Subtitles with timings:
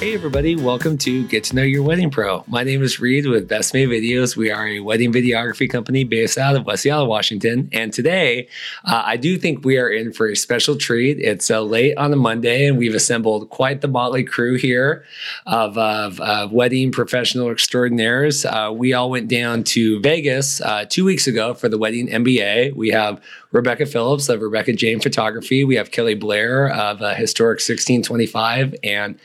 [0.00, 2.42] Hey, everybody, welcome to Get to Know Your Wedding Pro.
[2.46, 4.34] My name is Reed with Best Made Videos.
[4.34, 7.68] We are a wedding videography company based out of West Seattle, Washington.
[7.70, 8.48] And today,
[8.86, 11.18] uh, I do think we are in for a special treat.
[11.18, 15.04] It's uh, late on a Monday, and we've assembled quite the motley crew here
[15.44, 18.46] of, of, of wedding professional extraordinaires.
[18.46, 22.74] Uh, we all went down to Vegas uh, two weeks ago for the Wedding MBA.
[22.74, 25.62] We have Rebecca Phillips of Rebecca Jane Photography.
[25.62, 29.20] We have Kelly Blair of uh, Historic 1625 and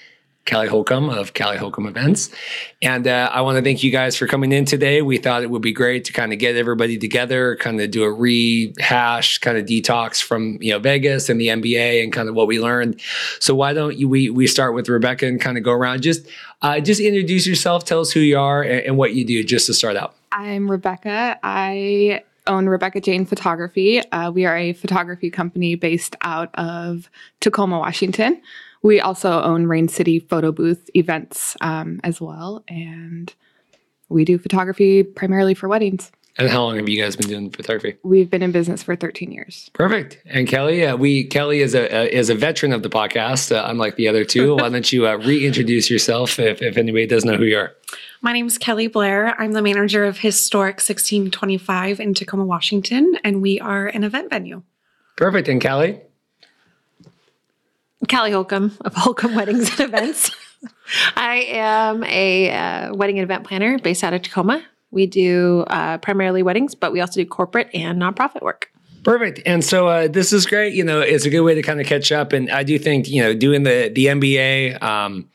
[0.49, 2.29] Callie Holcomb of Callie Holcomb Events.
[2.81, 5.01] And uh, I want to thank you guys for coming in today.
[5.01, 8.03] We thought it would be great to kind of get everybody together, kind of do
[8.03, 12.35] a rehash, kind of detox from you know Vegas and the MBA and kind of
[12.35, 13.01] what we learned.
[13.39, 16.27] So why don't you, we we start with Rebecca and kind of go around just
[16.61, 19.65] uh, just introduce yourself, tell us who you are and, and what you do, just
[19.65, 20.15] to start out.
[20.31, 21.39] I'm Rebecca.
[21.41, 23.99] I own Rebecca Jane Photography.
[24.11, 28.41] Uh, we are a photography company based out of Tacoma, Washington.
[28.81, 33.33] We also own Rain City Photo Booth events um, as well, and
[34.09, 36.11] we do photography primarily for weddings.
[36.37, 37.97] And how long have you guys been doing photography?
[38.03, 39.69] We've been in business for 13 years.
[39.73, 40.21] Perfect.
[40.25, 43.63] And Kelly, uh, we Kelly is a uh, is a veteran of the podcast, uh,
[43.67, 44.55] unlike the other two.
[44.57, 47.71] Why don't you uh, reintroduce yourself if, if anybody doesn't know who you are?
[48.21, 49.39] My name is Kelly Blair.
[49.39, 54.63] I'm the manager of Historic 1625 in Tacoma, Washington, and we are an event venue.
[55.15, 55.47] Perfect.
[55.47, 56.01] And Kelly?
[58.07, 60.31] Callie Holcomb of Holcomb Weddings and Events.
[61.15, 64.63] I am a uh, wedding and event planner based out of Tacoma.
[64.91, 68.71] We do uh, primarily weddings, but we also do corporate and nonprofit work.
[69.03, 69.41] Perfect.
[69.45, 70.73] And so uh, this is great.
[70.73, 72.33] You know, it's a good way to kind of catch up.
[72.33, 74.81] And I do think you know doing the the MBA.
[74.81, 75.29] Um,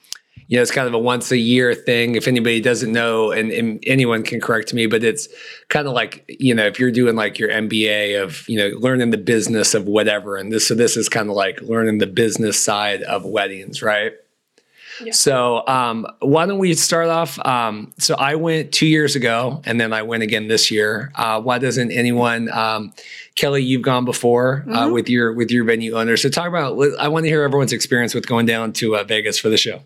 [0.51, 2.17] you know, it's kind of a once a year thing.
[2.17, 5.29] If anybody doesn't know, and, and, anyone can correct me, but it's
[5.69, 9.11] kind of like, you know, if you're doing like your MBA of, you know, learning
[9.11, 10.37] the business of whatever.
[10.37, 14.15] And this, so this is kind of like learning the business side of weddings, right?
[15.05, 15.13] Yeah.
[15.13, 17.39] So um, why don't we start off?
[17.47, 21.13] Um, so I went two years ago, and then I went again this year.
[21.15, 22.51] Uh, why doesn't anyone?
[22.51, 22.93] Um,
[23.37, 24.77] Kelly, you've gone before uh, mm-hmm.
[24.77, 26.17] uh, with your with your venue owner.
[26.17, 26.77] So talk about.
[26.99, 29.83] I want to hear everyone's experience with going down to uh, Vegas for the show.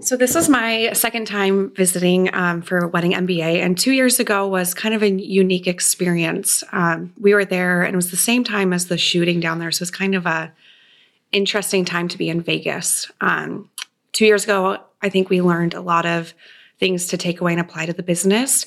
[0.00, 4.48] So this is my second time visiting um, for Wedding MBA, and two years ago
[4.48, 6.64] was kind of a unique experience.
[6.72, 9.70] Um, we were there, and it was the same time as the shooting down there,
[9.70, 10.52] so it's kind of a
[11.30, 13.10] interesting time to be in Vegas.
[13.20, 13.70] Um,
[14.12, 16.34] two years ago, I think we learned a lot of
[16.80, 18.66] things to take away and apply to the business.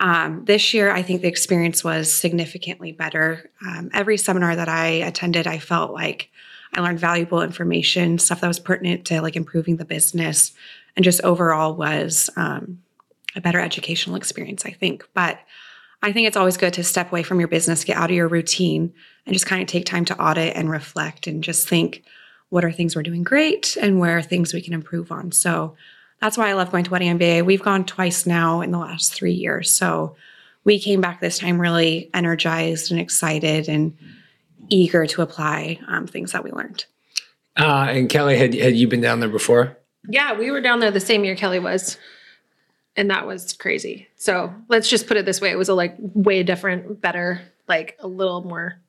[0.00, 3.50] Um, this year, I think the experience was significantly better.
[3.64, 6.30] Um, every seminar that I attended, I felt like
[6.74, 10.52] I learned valuable information, stuff that was pertinent to like improving the business,
[10.96, 12.82] and just overall was um,
[13.36, 15.06] a better educational experience, I think.
[15.14, 15.38] But
[16.02, 18.28] I think it's always good to step away from your business, get out of your
[18.28, 18.92] routine,
[19.26, 22.02] and just kind of take time to audit and reflect and just think
[22.48, 25.32] what are things we're doing great and where are things we can improve on.
[25.32, 25.76] So
[26.20, 27.44] that's why I love going to Wedding MBA.
[27.44, 29.70] We've gone twice now in the last three years.
[29.70, 30.16] So
[30.64, 33.96] we came back this time really energized and excited and
[34.72, 36.86] eager to apply um, things that we learned.
[37.56, 39.76] Uh, and Kelly, had had you been down there before?
[40.08, 41.98] Yeah, we were down there the same year Kelly was.
[42.96, 44.08] and that was crazy.
[44.16, 47.96] So let's just put it this way: it was a like way different, better, like
[48.00, 48.80] a little more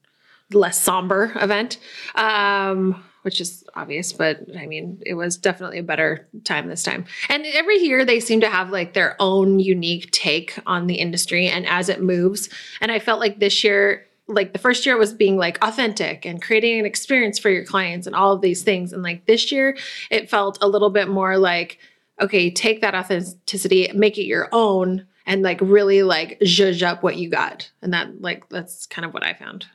[0.51, 1.77] less somber event,
[2.15, 4.13] um, which is obvious.
[4.13, 7.05] But I mean, it was definitely a better time this time.
[7.29, 11.47] And every year they seem to have like their own unique take on the industry
[11.47, 12.49] and as it moves.
[12.81, 16.41] And I felt like this year like the first year was being like authentic and
[16.41, 19.77] creating an experience for your clients and all of these things and like this year
[20.09, 21.79] it felt a little bit more like
[22.21, 27.17] okay take that authenticity make it your own and like really like zhuzh up what
[27.17, 29.65] you got and that like that's kind of what i found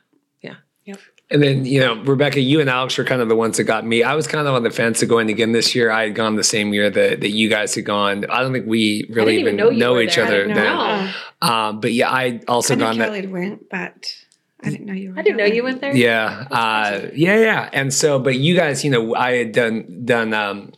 [0.41, 0.99] yeah yep
[1.31, 3.85] And then, you know, Rebecca, you and Alex were kind of the ones that got
[3.85, 4.01] me.
[4.01, 5.91] I was kind of on the fence of going again this year.
[5.91, 8.25] I had gone the same year that, that you guys had gone.
[8.31, 10.25] I don't think we really even even know know, each there.
[10.25, 11.13] Other didn't then.
[11.43, 13.29] Um, but yeah, I also I gone that.
[13.29, 14.11] Went, but
[14.61, 17.69] I didn't know you were i didn't know you went there Yeah, uh, yeah, yeah.
[17.71, 20.73] And so, but you guys, you know, I had done done um,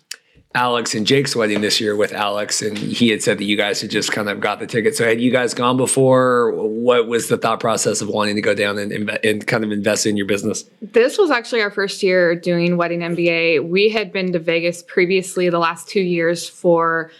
[0.53, 3.81] Alex and Jake's wedding this year with Alex, and he had said that you guys
[3.81, 4.95] had just kind of got the ticket.
[4.95, 6.51] So, had you guys gone before?
[6.51, 10.05] What was the thought process of wanting to go down and and kind of invest
[10.05, 10.65] in your business?
[10.81, 13.67] This was actually our first year doing Wedding MBA.
[13.67, 17.11] We had been to Vegas previously the last two years for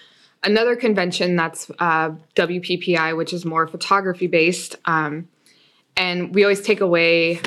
[0.44, 4.76] another convention that's uh, WPPI, which is more photography based.
[4.86, 5.28] Um,
[5.98, 7.40] and we always take away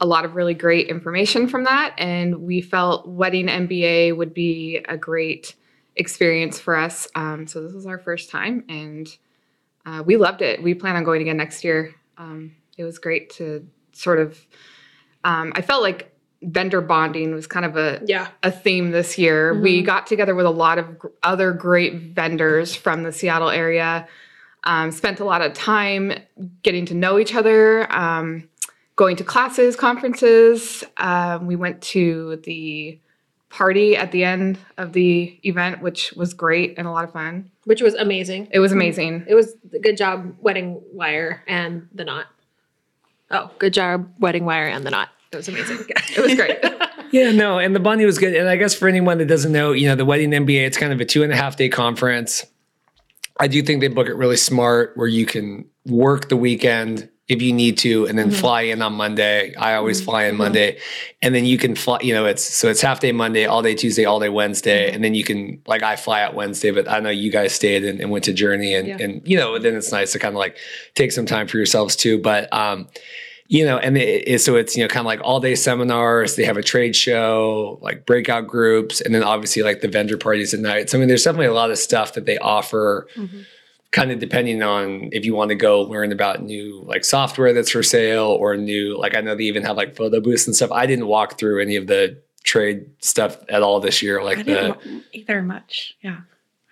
[0.00, 1.94] a lot of really great information from that.
[1.96, 5.54] And we felt Wedding MBA would be a great
[5.94, 7.08] experience for us.
[7.14, 9.08] Um, so this was our first time, and
[9.86, 10.62] uh, we loved it.
[10.62, 11.94] We plan on going again next year.
[12.18, 14.44] Um, it was great to sort of.
[15.24, 16.12] Um, I felt like
[16.42, 19.58] vendor bonding was kind of a yeah a theme this year.
[19.60, 20.86] We got together with a lot of
[21.22, 24.08] other great vendors from the Seattle area.
[24.64, 26.12] Um, spent a lot of time
[26.62, 28.48] getting to know each other, um,
[28.96, 30.84] going to classes, conferences.
[30.98, 32.98] Um, we went to the
[33.48, 37.50] party at the end of the event, which was great and a lot of fun.
[37.64, 39.24] which was amazing It was amazing.
[39.28, 42.26] It was good job wedding wire and the knot.
[43.30, 45.08] Oh, good job WeddingWire and the knot.
[45.32, 45.78] It was amazing.
[46.16, 46.58] It was great.
[47.12, 48.34] Yeah, no, and the bunny was good.
[48.34, 50.94] And I guess for anyone that doesn't know, you know, the Wedding MBA, it's kind
[50.94, 52.46] of a two and a half day conference.
[53.42, 57.42] I do think they book it really smart where you can work the weekend if
[57.42, 58.38] you need to and then mm-hmm.
[58.38, 59.52] fly in on Monday.
[59.56, 60.04] I always mm-hmm.
[60.04, 60.38] fly in mm-hmm.
[60.38, 60.78] Monday.
[61.22, 63.74] And then you can fly, you know, it's so it's half day Monday, all day
[63.74, 64.92] Tuesday, all day Wednesday.
[64.92, 67.84] And then you can like I fly out Wednesday, but I know you guys stayed
[67.84, 68.98] and, and went to Journey and Yeah.
[69.00, 70.56] and you know, then it's nice to kind of like
[70.94, 72.18] take some time for yourselves too.
[72.18, 72.86] But um
[73.52, 76.36] you know, and it, it, so it's you know kind of like all day seminars.
[76.36, 80.54] They have a trade show, like breakout groups, and then obviously like the vendor parties
[80.54, 80.88] at night.
[80.88, 83.42] So I mean, there's definitely a lot of stuff that they offer, mm-hmm.
[83.90, 87.68] kind of depending on if you want to go learn about new like software that's
[87.68, 90.72] for sale or new like I know they even have like photo booths and stuff.
[90.72, 94.24] I didn't walk through any of the trade stuff at all this year.
[94.24, 95.94] Like the either much.
[96.00, 96.20] Yeah.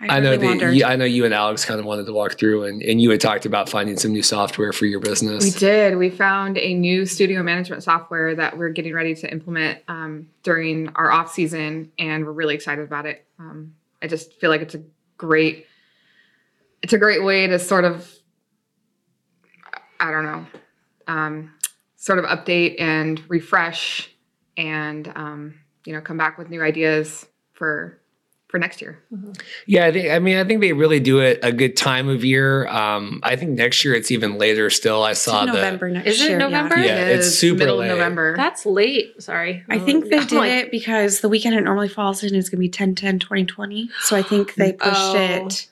[0.09, 2.39] I know really that you, I know you and Alex kind of wanted to walk
[2.39, 5.45] through, and, and you had talked about finding some new software for your business.
[5.45, 5.99] We did.
[5.99, 10.89] We found a new studio management software that we're getting ready to implement um, during
[10.95, 13.27] our off season, and we're really excited about it.
[13.39, 14.83] Um, I just feel like it's a
[15.19, 15.67] great,
[16.81, 18.11] it's a great way to sort of,
[19.99, 20.47] I don't know,
[21.09, 21.53] um,
[21.97, 24.11] sort of update and refresh,
[24.57, 25.55] and um,
[25.85, 28.00] you know, come back with new ideas for
[28.51, 28.99] for next year.
[29.67, 30.11] Yeah, I think.
[30.11, 32.67] I mean, I think they really do it a good time of year.
[32.67, 34.69] Um, I think next year it's even later.
[34.71, 35.53] Still, I It's saw the.
[35.53, 36.37] November next Is it.
[36.39, 36.77] November?
[36.79, 37.89] Yeah, It it's is super late.
[37.89, 38.37] November.
[38.37, 39.23] That's late.
[39.23, 39.65] Sorry.
[39.69, 42.59] I think they did like, it because the weekend it normally falls in is going
[42.59, 43.89] to be 10 10 2020.
[44.03, 45.15] So I think they pushed Oh.
[45.47, 45.69] it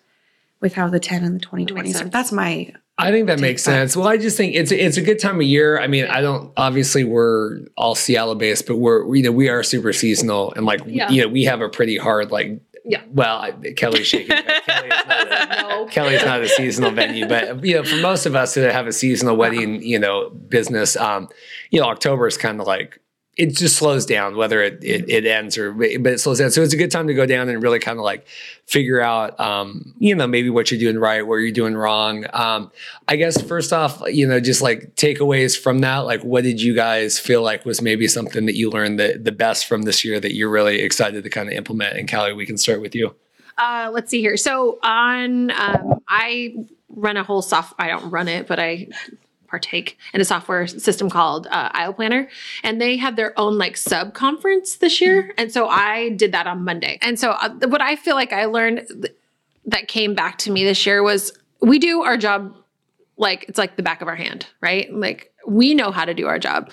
[0.61, 1.93] with how the 10 and the 2020.
[1.93, 3.97] So that's my I think that makes sense.
[3.97, 5.79] Well, I just think it's it's a good time of year.
[5.79, 9.63] I mean, I don't obviously we're all Seattle based, but we're you know we are
[9.63, 11.09] super seasonal and like Yeah.
[11.09, 13.03] you know we have a pretty hard like Yeah.
[13.11, 14.37] Well, I, Kelly's shaking.
[14.37, 15.87] Kelly is not a, no.
[15.87, 18.93] Kelly's not a seasonal venue, but you know, for most of us that have a
[18.93, 21.29] seasonal wedding, you know, business, um,
[21.71, 22.99] you know, October is kind of like
[23.39, 26.51] it just slows down, whether it, it it ends or but it slows down.
[26.51, 28.27] So it's a good time to go down and really kind of like
[28.67, 32.27] figure out, um, you know, maybe what you're doing right, where you're doing wrong.
[32.33, 32.73] Um,
[33.07, 36.75] I guess first off, you know, just like takeaways from that, like what did you
[36.75, 40.19] guys feel like was maybe something that you learned the the best from this year
[40.19, 41.97] that you're really excited to kind of implement?
[41.97, 43.15] And Callie, we can start with you.
[43.57, 44.37] Uh, let's see here.
[44.37, 46.57] So on, um, I
[46.89, 47.75] run a whole soft.
[47.79, 48.89] I don't run it, but I
[49.49, 52.29] partake in a software system called uh, Planner,
[52.63, 56.47] and they had their own like sub conference this year, and so I did that
[56.47, 56.99] on Monday.
[57.03, 59.15] And so uh, what I feel like I learned th-
[59.67, 62.55] that came back to me this year was we do our job
[63.17, 64.93] like it's like the back of our hand, right?
[64.93, 66.71] Like we know how to do our job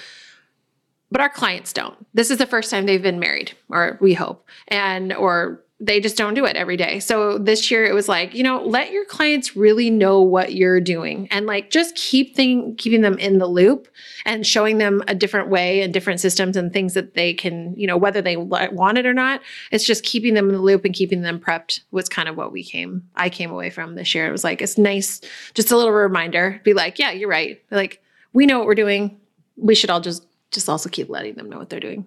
[1.12, 1.96] but our clients don't.
[2.14, 6.16] This is the first time they've been married, or we hope, and or they just
[6.16, 7.02] don't do it every day.
[7.02, 10.80] So this year it was like, you know, let your clients really know what you're
[10.80, 13.90] doing and like just keep thing keeping them in the loop
[14.26, 17.88] and showing them a different way and different systems and things that they can, you
[17.88, 19.42] know, whether they want it or not.
[19.70, 22.54] It's just keeping them in the loop and keeping them prepped was kind of what
[22.54, 24.26] we came I came away from this year.
[24.28, 25.20] It was like it's nice
[25.56, 26.62] just a little reminder.
[26.64, 27.62] Be like, yeah, you're right.
[27.70, 28.02] Like
[28.32, 29.20] we know what we're doing.
[29.58, 32.06] We should all just just also keep letting them know what they're doing.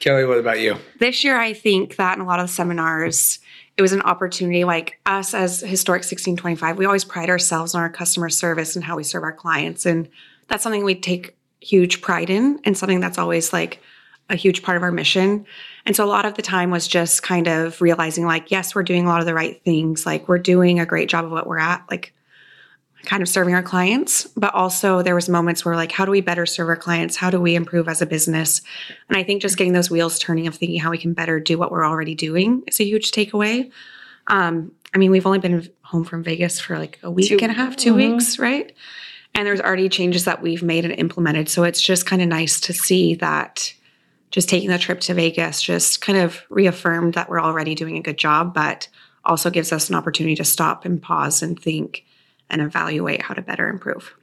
[0.00, 0.76] Kelly, what about you?
[0.98, 3.38] This year, I think that in a lot of the seminars,
[3.76, 4.64] it was an opportunity.
[4.64, 8.96] Like us as Historic 1625, we always pride ourselves on our customer service and how
[8.96, 9.86] we serve our clients.
[9.86, 10.08] And
[10.48, 13.80] that's something we take huge pride in and something that's always like
[14.30, 15.46] a huge part of our mission.
[15.86, 18.82] And so a lot of the time was just kind of realizing like, yes, we're
[18.82, 20.06] doing a lot of the right things.
[20.06, 21.84] Like we're doing a great job of what we're at.
[21.90, 22.14] Like
[23.04, 26.20] kind of serving our clients, but also there was moments where like, how do we
[26.20, 27.16] better serve our clients?
[27.16, 28.62] How do we improve as a business?
[29.08, 31.58] And I think just getting those wheels turning of thinking how we can better do
[31.58, 33.70] what we're already doing is a huge takeaway.
[34.26, 37.50] Um, I mean, we've only been home from Vegas for like a week two, and
[37.50, 38.12] a half, 2 mm-hmm.
[38.12, 38.72] weeks, right?
[39.34, 41.48] And there's already changes that we've made and implemented.
[41.48, 43.74] So it's just kind of nice to see that
[44.30, 48.02] just taking the trip to Vegas just kind of reaffirmed that we're already doing a
[48.02, 48.88] good job, but
[49.24, 52.03] also gives us an opportunity to stop and pause and think
[52.50, 54.14] and evaluate how to better improve.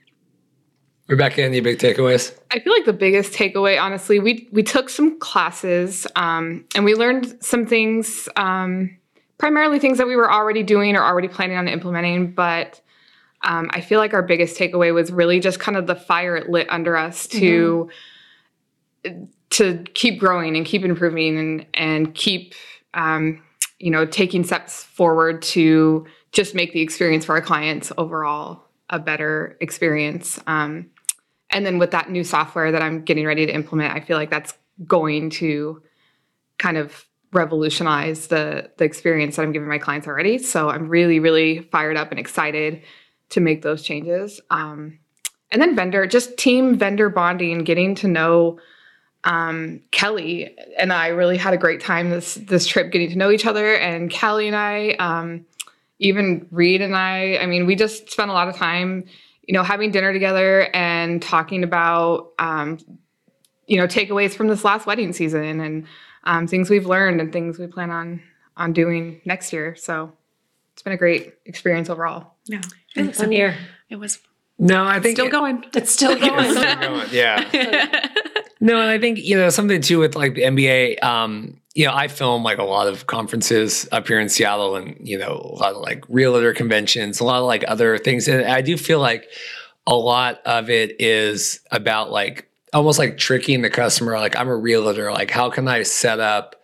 [1.07, 2.37] Rebecca, any big takeaways?
[2.51, 6.95] I feel like the biggest takeaway, honestly, we we took some classes um, and we
[6.95, 8.97] learned some things, um,
[9.37, 12.31] primarily things that we were already doing or already planning on implementing.
[12.31, 12.79] But
[13.43, 16.49] um, I feel like our biggest takeaway was really just kind of the fire it
[16.49, 17.89] lit under us to
[19.03, 19.23] mm-hmm.
[19.49, 22.53] to keep growing and keep improving and and keep
[22.93, 23.43] um,
[23.79, 28.99] you know taking steps forward to just make the experience for our clients overall a
[28.99, 30.39] better experience.
[30.47, 30.89] Um,
[31.49, 34.29] and then with that new software that I'm getting ready to implement, I feel like
[34.29, 34.53] that's
[34.87, 35.81] going to
[36.57, 40.37] kind of revolutionize the the experience that I'm giving my clients already.
[40.37, 42.81] So I'm really, really fired up and excited
[43.29, 44.41] to make those changes.
[44.49, 44.99] Um,
[45.51, 48.59] and then vendor, just team vendor bonding, getting to know
[49.23, 53.31] um, Kelly and I really had a great time this this trip, getting to know
[53.31, 53.75] each other.
[53.75, 55.45] And Kelly and I um,
[56.01, 59.05] even Reed and I, I mean, we just spent a lot of time,
[59.43, 62.79] you know, having dinner together and talking about, um,
[63.67, 65.85] you know, takeaways from this last wedding season and
[66.23, 68.21] um, things we've learned and things we plan on
[68.57, 69.75] on doing next year.
[69.75, 70.11] So
[70.73, 72.33] it's been a great experience overall.
[72.45, 72.61] Yeah,
[72.95, 73.55] it was fun year.
[73.89, 74.19] It was.
[74.57, 75.63] No, I think still it, going.
[75.73, 76.45] It's still going.
[76.45, 77.07] It's still going.
[77.11, 78.09] Yeah.
[78.59, 81.03] no, and I think you know something too with like the MBA.
[81.03, 84.97] Um, you know, I film like a lot of conferences up here in Seattle and,
[84.99, 88.27] you know, a lot of like realtor conventions, a lot of like other things.
[88.27, 89.29] And I do feel like
[89.87, 94.19] a lot of it is about like almost like tricking the customer.
[94.19, 95.11] Like, I'm a realtor.
[95.11, 96.55] Like, how can I set up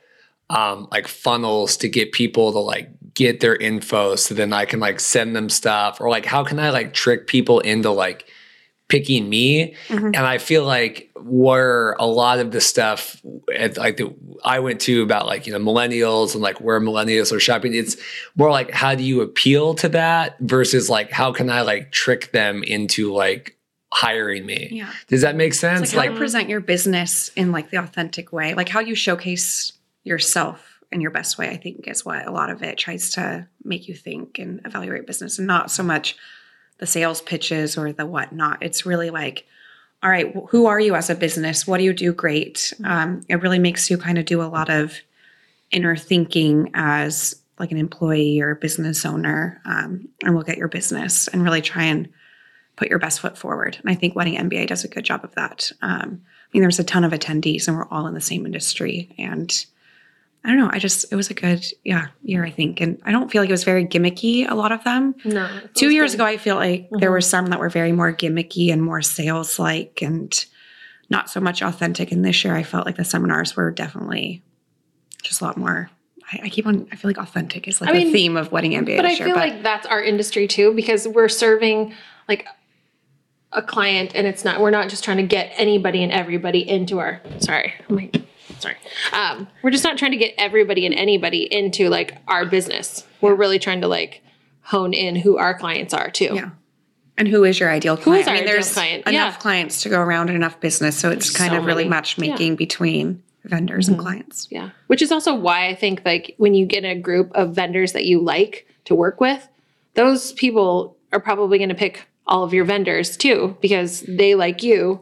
[0.49, 4.81] um, like funnels to get people to like get their info so then I can
[4.81, 6.01] like send them stuff?
[6.01, 8.29] Or like, how can I like trick people into like,
[8.87, 10.07] picking me mm-hmm.
[10.07, 13.21] and i feel like where a lot of the stuff
[13.53, 14.13] at, like the,
[14.43, 17.97] i went to about like you know millennials and like where millennials are shopping it's
[18.35, 22.31] more like how do you appeal to that versus like how can i like trick
[22.31, 23.53] them into like
[23.93, 24.67] hiring me?
[24.69, 24.91] Yeah.
[25.07, 27.77] Does that make sense it's like, like how to present your business in like the
[27.77, 28.53] authentic way.
[28.53, 29.71] Like how you showcase
[30.03, 33.47] yourself in your best way i think is what a lot of it tries to
[33.63, 36.15] make you think and evaluate business and not so much
[36.79, 38.61] the sales pitches or the whatnot.
[38.61, 39.45] It's really like,
[40.03, 41.65] all right, who are you as a business?
[41.65, 42.55] What do you do great?
[42.55, 42.85] Mm-hmm.
[42.85, 44.93] Um, it really makes you kind of do a lot of
[45.71, 50.67] inner thinking as like an employee or a business owner um, and look at your
[50.67, 52.07] business and really try and
[52.75, 53.77] put your best foot forward.
[53.81, 55.71] And I think Wedding MBA does a good job of that.
[55.81, 59.13] Um, I mean, there's a ton of attendees and we're all in the same industry.
[59.17, 59.65] And
[60.47, 60.69] I don't know.
[60.71, 62.79] I just, it was a good, yeah, year, I think.
[62.79, 65.13] And I don't feel like it was very gimmicky, a lot of them.
[65.25, 65.49] No.
[65.73, 66.21] Two years good.
[66.21, 66.99] ago, I feel like mm-hmm.
[66.99, 70.45] there were some that were very more gimmicky and more sales like and
[71.09, 72.13] not so much authentic.
[72.13, 74.41] And this year, I felt like the seminars were definitely
[75.21, 75.89] just a lot more.
[76.31, 78.71] I, keep on, I feel like authentic is like I mean, a theme of Wedding
[78.71, 78.95] MBA.
[78.95, 81.93] But I feel but, like that's our industry too, because we're serving
[82.29, 82.47] like
[83.51, 86.99] a client and it's not, we're not just trying to get anybody and everybody into
[86.99, 88.11] our, sorry, I'm
[88.59, 88.77] sorry.
[89.13, 93.05] Um, we're just not trying to get everybody and anybody into like our business.
[93.21, 94.23] We're really trying to like
[94.61, 96.31] hone in who our clients are too.
[96.33, 96.49] Yeah.
[97.17, 98.05] And who is your ideal client?
[98.05, 99.07] Who is our I mean, ideal there's client?
[99.07, 99.39] enough yeah.
[99.39, 100.97] clients to go around and enough business.
[100.97, 101.89] So it's there's kind so of really many.
[101.89, 102.57] matchmaking yeah.
[102.57, 103.93] between vendors mm-hmm.
[103.93, 104.47] and clients.
[104.51, 104.69] Yeah.
[104.87, 108.05] Which is also why I think like when you get a group of vendors that
[108.05, 109.47] you like to work with,
[109.95, 114.61] those people are probably going to pick all of your vendors too because they like
[114.61, 115.01] you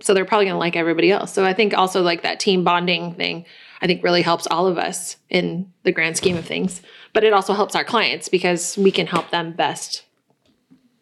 [0.00, 1.32] so they're probably going to like everybody else.
[1.32, 3.46] So I think also like that team bonding thing
[3.80, 6.82] I think really helps all of us in the grand scheme of things.
[7.12, 10.04] But it also helps our clients because we can help them best.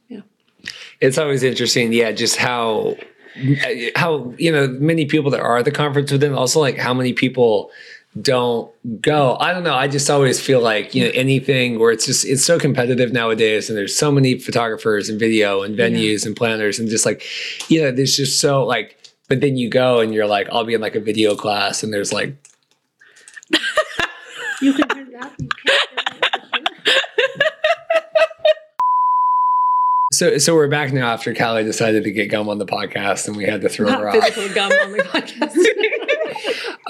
[0.09, 0.21] Yeah.
[1.01, 2.97] It's always interesting, yeah, just how
[3.97, 6.95] how you know many people there are at the conference, but then also like how
[6.95, 7.71] many people
[8.21, 8.71] don't
[9.03, 9.37] go.
[9.41, 9.75] I don't know.
[9.75, 13.69] I just always feel like, you know, anything where it's just it's so competitive nowadays
[13.69, 16.29] and there's so many photographers and video and venues yeah.
[16.29, 17.25] and planners and just like,
[17.69, 20.75] you know, there's just so like but then you go and you're like, I'll be
[20.75, 22.37] in like a video class and there's like
[24.63, 25.33] You can do that.
[30.15, 33.37] So, so we're back now after Callie decided to get gum on the podcast, and
[33.37, 35.57] we had to throw Not her physical gum on the podcast.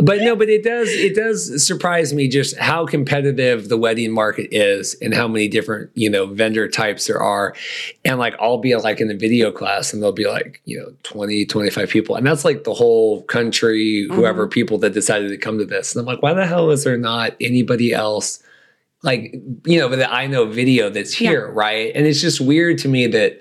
[0.01, 4.49] but no, but it does it does surprise me just how competitive the wedding market
[4.51, 7.55] is, and how many different you know vendor types there are,
[8.05, 10.93] and like I'll be like in a video class, and there'll be like you know
[11.03, 14.53] 20, 25 people, and that's like the whole country, whoever mm-hmm.
[14.53, 16.97] people that decided to come to this, and I'm like, why the hell is there
[16.97, 18.43] not anybody else?
[19.05, 19.35] like
[19.67, 21.53] you know that I know video that's here, yeah.
[21.53, 21.93] right?
[21.95, 23.41] And it's just weird to me that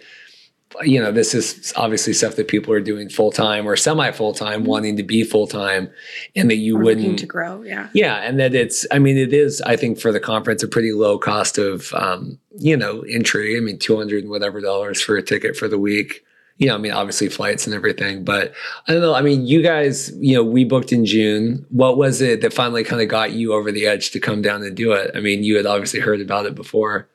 [0.82, 4.34] you know this is obviously stuff that people are doing full time or semi full
[4.34, 4.70] time, mm-hmm.
[4.70, 5.89] wanting to be full time,
[6.36, 9.34] and that you or wouldn't to grow, yeah, yeah, and that it's I mean it
[9.34, 13.58] is I think for the conference a pretty low cost of um, you know entry.
[13.58, 16.24] I mean two hundred and whatever dollars for a ticket for the week
[16.58, 18.53] you know, I mean, obviously flights and everything, but
[18.88, 19.15] I don't know.
[19.15, 21.65] I mean, you guys, you know, we booked in June.
[21.70, 24.63] What was it that finally kind of got you over the edge to come down
[24.63, 25.12] and do it?
[25.15, 27.10] I mean, you had obviously heard about it before.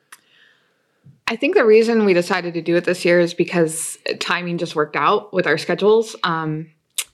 [1.29, 4.75] I think the reason we decided to do it this year is because timing just
[4.75, 6.15] worked out with our schedules.
[6.23, 6.71] Um,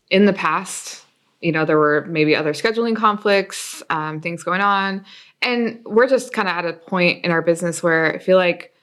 [0.09, 1.03] in the past,
[1.41, 5.03] you know, there were maybe other scheduling conflicts, um, things going on.
[5.41, 8.73] And we're just kind of at a point in our business where I feel like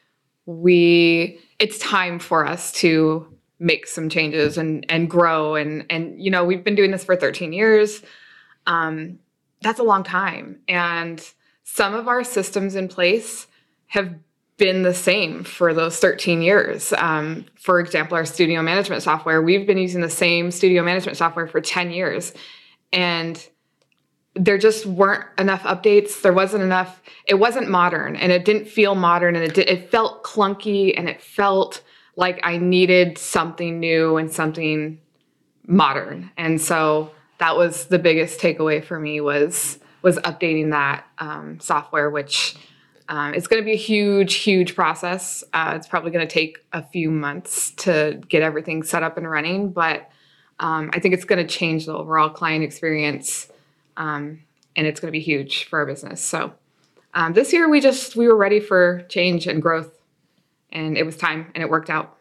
[0.45, 3.27] we, it's time for us to
[3.59, 7.15] make some changes and and grow and and you know we've been doing this for
[7.15, 8.03] 13 years
[8.67, 9.21] um,
[9.61, 11.31] that's a long time and
[11.63, 13.47] some of our systems in place
[13.87, 14.13] have
[14.59, 16.93] been the same for those 13 years.
[16.95, 21.47] Um, for example our studio management software we've been using the same studio management software
[21.47, 22.33] for 10 years.
[22.93, 23.45] And
[24.35, 26.23] there just weren't enough updates.
[26.23, 30.25] There wasn't enough it wasn't modern and it didn't feel modern and it, it felt
[30.25, 31.83] clunky and it felt
[32.17, 35.01] like I needed something new and something
[35.67, 36.31] modern.
[36.37, 42.11] And so that was the biggest takeaway for me was was updating that um, software,
[42.11, 42.57] which
[43.13, 45.45] um, it's going to be a huge, huge process.
[45.53, 49.31] Uh, it's probably going to take a few months to get everything set up and
[49.31, 50.11] running, but
[50.61, 53.49] um, I think it's going to change the overall client experience,
[53.99, 54.41] um,
[54.77, 56.23] and it's going to be huge for our business.
[56.23, 56.55] So
[57.13, 59.99] um, this year, we just we were ready for change and growth
[60.73, 62.17] and it was time and it worked out.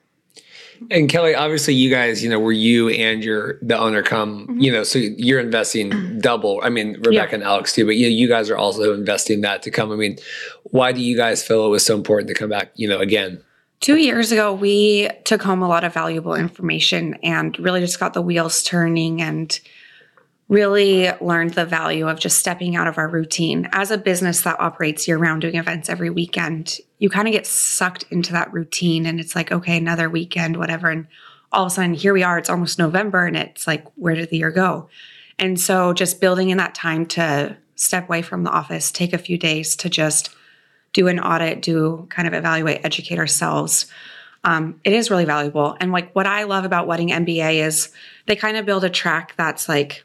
[0.89, 4.60] And Kelly, obviously, you guys, you know, were you and your the owner come, mm-hmm.
[4.60, 6.60] you know, so you're investing double.
[6.63, 7.36] I mean, Rebecca yeah.
[7.36, 9.91] and Alex too, but you know, you guys are also investing that to come.
[9.91, 10.17] I mean,
[10.63, 13.44] why do you guys feel it was so important to come back, you know, again?
[13.80, 18.13] Two years ago, we took home a lot of valuable information and really just got
[18.13, 19.60] the wheels turning and
[20.52, 23.70] really learned the value of just stepping out of our routine.
[23.72, 27.48] As a business that operates year round doing events every weekend, you kind of get
[27.48, 30.90] sucked into that routine and it's like, okay, another weekend, whatever.
[30.90, 31.08] And
[31.54, 34.30] all of a sudden, here we are, it's almost November and it's like, where did
[34.30, 34.90] the year go?
[35.40, 39.18] And so just building in that time to step away from the office, take a
[39.18, 40.36] few days to just
[40.92, 43.86] do an audit, do kind of evaluate, educate ourselves.
[44.44, 45.78] Um, it is really valuable.
[45.80, 47.94] And like what I love about Wedding MBA is
[48.26, 50.04] they kind of build a track that's like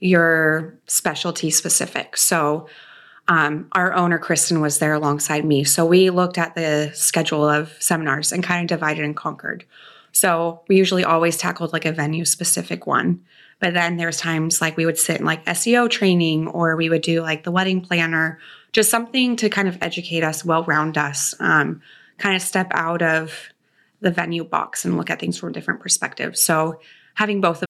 [0.00, 2.16] your specialty specific.
[2.16, 2.66] So,
[3.28, 5.62] um, our owner, Kristen, was there alongside me.
[5.62, 9.64] So, we looked at the schedule of seminars and kind of divided and conquered.
[10.12, 13.20] So, we usually always tackled like a venue specific one.
[13.60, 17.02] But then there's times like we would sit in like SEO training or we would
[17.02, 18.40] do like the wedding planner,
[18.72, 21.82] just something to kind of educate us, well round us, um,
[22.16, 23.50] kind of step out of
[24.00, 26.38] the venue box and look at things from a different perspective.
[26.38, 26.80] So,
[27.14, 27.69] having both of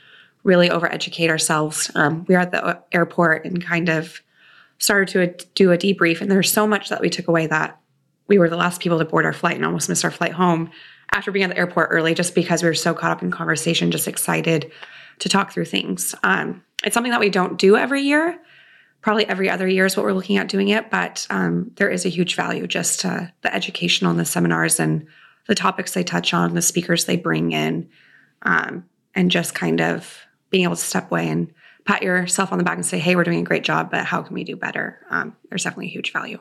[0.43, 1.91] really overeducate ourselves.
[1.95, 4.21] Um, we were at the airport and kind of
[4.77, 7.79] started to do a debrief, and there's so much that we took away that
[8.27, 10.71] we were the last people to board our flight and almost missed our flight home
[11.13, 13.91] after being at the airport early, just because we were so caught up in conversation,
[13.91, 14.71] just excited
[15.19, 16.15] to talk through things.
[16.23, 18.39] Um, it's something that we don't do every year.
[19.01, 22.05] Probably every other year is what we're looking at doing it, but um, there is
[22.05, 25.05] a huge value just to the education on the seminars and
[25.47, 27.89] the topics they touch on, the speakers they bring in,
[28.43, 30.17] um, and just kind of
[30.51, 31.51] being able to step away and
[31.85, 34.21] pat yourself on the back and say, "Hey, we're doing a great job, but how
[34.21, 36.39] can we do better?" Um, there's definitely a huge value.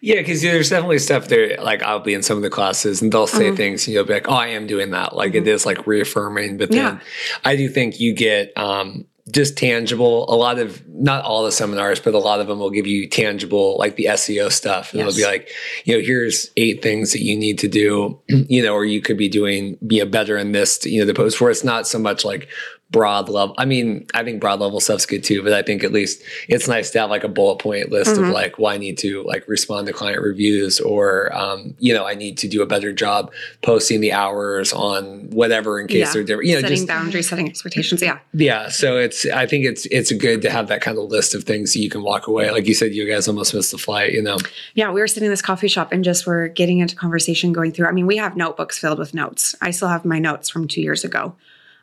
[0.00, 1.56] Yeah, because there's definitely stuff there.
[1.60, 3.56] Like I'll be in some of the classes, and they'll say Mm-hmm.
[3.56, 6.58] things, and you'll be like, "Oh, I am doing that." Like it is like reaffirming.
[6.58, 7.00] But then Yeah.
[7.44, 10.24] I do think you get um, just tangible.
[10.32, 13.08] A lot of not all the seminars, but a lot of them will give you
[13.08, 15.08] tangible, like the SEO stuff, and Yes.
[15.16, 15.48] it'll be like,
[15.84, 19.16] you know, here's eight things that you need to do, you know, or you could
[19.18, 21.98] be doing be a better in this, you know, the post where it's not so
[21.98, 22.48] much like
[22.90, 23.54] broad level.
[23.58, 26.66] I mean, I think broad level stuff's good too, but I think at least it's
[26.66, 28.24] nice to have like a bullet point list Mm-hmm.
[28.24, 32.06] of like, well, I need to like respond to client reviews or, um, you know,
[32.06, 36.12] I need to do a better job posting the hours on whatever in case Yeah.
[36.14, 38.00] they're different, you know, setting just, boundaries, setting expectations.
[38.00, 38.20] Yeah.
[38.32, 38.68] yeah.
[38.70, 41.74] So it's, I think it's, it's good to have that kind of list of things
[41.74, 42.50] that you can walk away.
[42.50, 44.38] Like you said, you guys almost missed the flight, you know?
[44.72, 47.72] Yeah, we were sitting in this coffee shop and just were getting into conversation, going
[47.72, 47.86] through.
[47.86, 49.54] I mean, we have notebooks filled with notes.
[49.60, 51.34] I still have my notes from two years ago.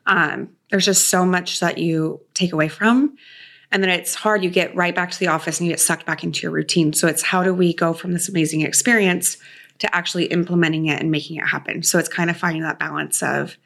[0.08, 3.16] Um, there's just so much that you take away from.
[3.72, 4.44] And then it's hard.
[4.44, 6.94] You get right back to the office and you get sucked back into your routine.
[6.94, 9.38] So it's how do we go from this amazing experience
[9.80, 11.84] to actually implementing it and making it happen?
[11.84, 13.58] So it's kind of finding that balance of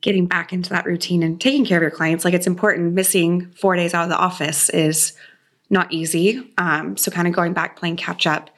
[0.00, 2.24] getting back into that routine and taking care of your clients.
[2.24, 2.94] Like it's important.
[2.94, 5.12] Missing four days out of the office is
[5.68, 6.52] not easy.
[6.58, 8.50] Um, so kind of going back, playing catch up,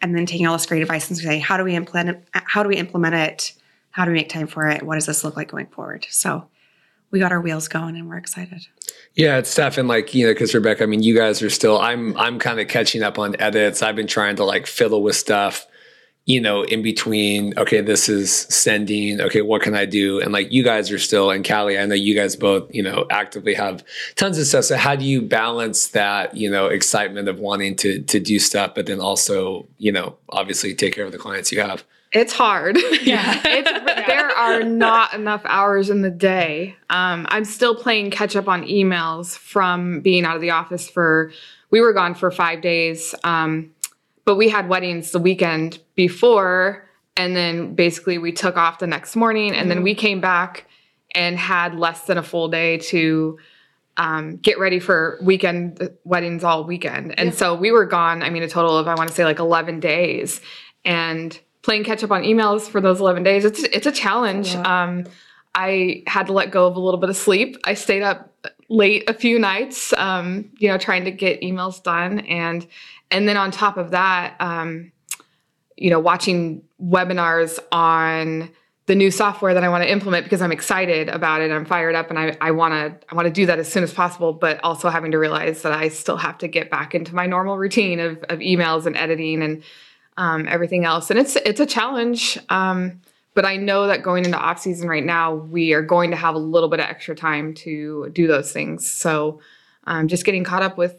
[0.00, 2.24] and then taking all this great advice and say, how do we implement?
[2.32, 3.52] How do we implement it?
[3.90, 4.82] How do we make time for it?
[4.82, 6.06] What does this look like going forward?
[6.10, 6.48] So
[7.12, 8.66] we got our wheels going, and we're excited.
[9.14, 9.76] Yeah, it's tough.
[9.76, 12.58] And like, you know, cause Rebecca, I mean, you guys are still, I'm, I'm kind
[12.58, 13.82] of catching up on edits.
[13.82, 15.66] I've been trying to like fiddle with stuff,
[16.24, 19.20] you know, in between, okay, this is sending.
[19.20, 19.42] Okay.
[19.42, 20.18] What can I do?
[20.22, 23.04] And like, you guys are still and Callie, I know you guys both, you know,
[23.10, 23.84] actively have
[24.16, 24.64] tons of stuff.
[24.64, 28.74] So how do you balance that, you know, excitement of wanting to, to do stuff,
[28.74, 31.84] but then also, you know, obviously take care of the clients you have?
[32.12, 32.78] It's hard.
[33.02, 33.40] Yeah.
[33.44, 36.76] it's, there are not enough hours in the day.
[36.88, 41.32] Um, I'm still playing catch up on emails from being out of the office for,
[41.70, 43.14] we were gone for five days.
[43.24, 43.72] Um,
[44.24, 46.88] but we had weddings the weekend before.
[47.16, 50.66] And then basically we took off the next morning and then we came back
[51.14, 53.38] and had less than a full day to
[53.96, 57.18] um, get ready for weekend weddings all weekend.
[57.18, 59.38] And so we were gone, I mean, a total of, I want to say like
[59.38, 60.40] 11 days.
[60.84, 64.54] And playing catch up on emails for those 11 days, it's, it's a challenge.
[64.56, 65.04] Um,
[65.54, 67.56] I had to let go of a little bit of sleep.
[67.64, 68.32] I stayed up
[68.68, 72.20] late a few nights, um, you know, trying to get emails done.
[72.20, 72.66] And,
[73.10, 74.92] and then on top of that, um,
[75.76, 78.50] you know, watching webinars on
[78.86, 81.50] the new software that I want to implement because I'm excited about it.
[81.50, 83.84] I'm fired up and I, I want to I want to do that as soon
[83.84, 87.14] as possible, but also having to realize that I still have to get back into
[87.14, 89.62] my normal routine of, of emails and editing and
[90.16, 91.10] um, everything else.
[91.10, 92.38] And it's it's a challenge.
[92.48, 93.00] Um,
[93.34, 96.34] but I know that going into off season right now, we are going to have
[96.34, 98.86] a little bit of extra time to do those things.
[98.88, 99.40] So
[99.84, 100.96] um, just getting caught up with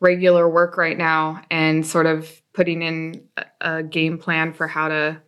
[0.00, 4.88] regular work right now and sort of putting in a, a game plan for how
[4.88, 5.20] to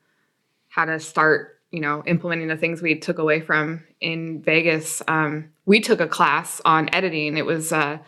[0.69, 5.49] how to start you know implementing the things we took away from in vegas um,
[5.65, 7.99] we took a class on editing it was uh,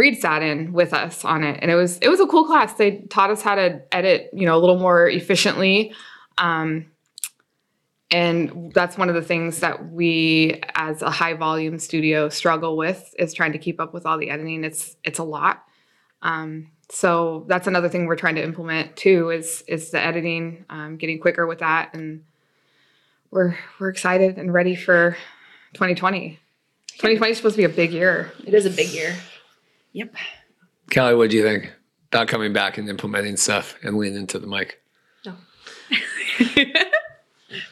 [0.00, 2.72] reed sat in with us on it and it was it was a cool class
[2.74, 5.92] they taught us how to edit you know a little more efficiently
[6.38, 6.86] um,
[8.10, 13.14] and that's one of the things that we as a high volume studio struggle with
[13.18, 15.64] is trying to keep up with all the editing it's it's a lot
[16.22, 20.96] um, so that's another thing we're trying to implement too is is the editing um,
[20.96, 22.24] getting quicker with that and
[23.30, 25.16] we're we're excited and ready for
[25.74, 26.38] 2020.
[26.94, 28.32] 2020 is supposed to be a big year.
[28.44, 29.16] It is a big year.
[29.92, 30.14] Yep.
[30.90, 31.72] Kelly, what do you think
[32.12, 34.80] about coming back and implementing stuff and leaning into the mic?
[35.24, 35.34] No.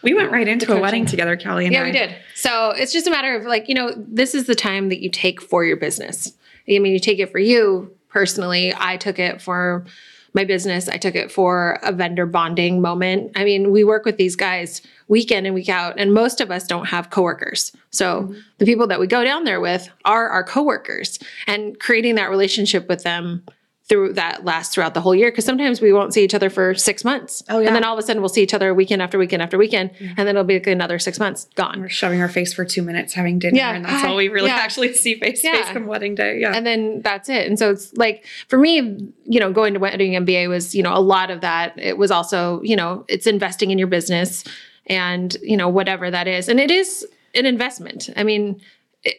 [0.03, 1.87] we went right into a wedding together, Kelly and Yeah, I.
[1.87, 2.15] we did.
[2.35, 5.11] So it's just a matter of like, you know, this is the time that you
[5.11, 6.33] take for your business.
[6.69, 8.75] I mean, you take it for you personally.
[8.77, 9.87] I took it for
[10.35, 10.89] my business.
[10.89, 13.33] I took it for a vendor bonding moment.
[13.37, 16.51] I mean, we work with these guys week in and week out, and most of
[16.51, 17.73] us don't have coworkers.
[17.91, 18.39] So mm-hmm.
[18.59, 22.89] the people that we go down there with are our coworkers, and creating that relationship
[22.89, 23.45] with them
[23.89, 26.75] through that lasts throughout the whole year because sometimes we won't see each other for
[26.75, 27.43] six months.
[27.49, 27.69] Oh, yeah.
[27.69, 29.91] And then all of a sudden we'll see each other weekend after weekend after weekend.
[29.95, 30.05] Mm-hmm.
[30.17, 31.81] And then it'll be like another six months gone.
[31.81, 33.75] We're shoving our face for two minutes, having dinner, Yeah.
[33.75, 34.57] and that's all we really Yeah.
[34.57, 36.39] actually see face to face come wedding day.
[36.41, 36.53] Yeah.
[36.55, 37.47] and then that's it.
[37.47, 40.95] And so it's like for me, you know, going to wedding MBA was, you know,
[40.95, 41.73] a lot of that.
[41.79, 44.45] It was also, you know, it's investing in your business
[44.87, 46.49] and, you know, whatever that is.
[46.49, 48.11] And it is an investment.
[48.17, 48.61] I mean,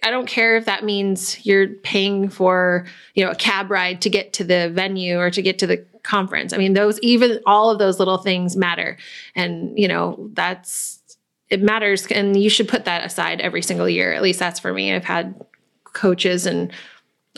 [0.03, 4.09] I don't care if that means you're paying for, you know, a cab ride to
[4.09, 6.51] get to the venue or to get to the conference.
[6.53, 8.97] I mean, those even all of those little things matter.
[9.35, 10.99] And, you know, that's
[11.49, 14.13] it matters and you should put that aside every single year.
[14.13, 14.93] At least that's for me.
[14.93, 15.39] I've had
[15.93, 16.71] coaches and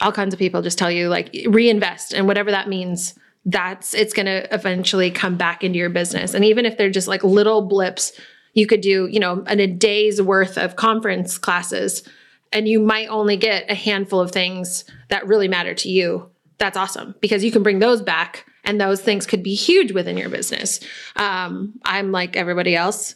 [0.01, 4.13] all kinds of people just tell you like reinvest and whatever that means that's it's
[4.13, 7.62] going to eventually come back into your business and even if they're just like little
[7.62, 8.13] blips
[8.54, 12.04] you could do you know in a day's worth of conference classes
[12.51, 16.77] and you might only get a handful of things that really matter to you that's
[16.77, 20.29] awesome because you can bring those back and those things could be huge within your
[20.29, 20.79] business
[21.15, 23.15] um, i'm like everybody else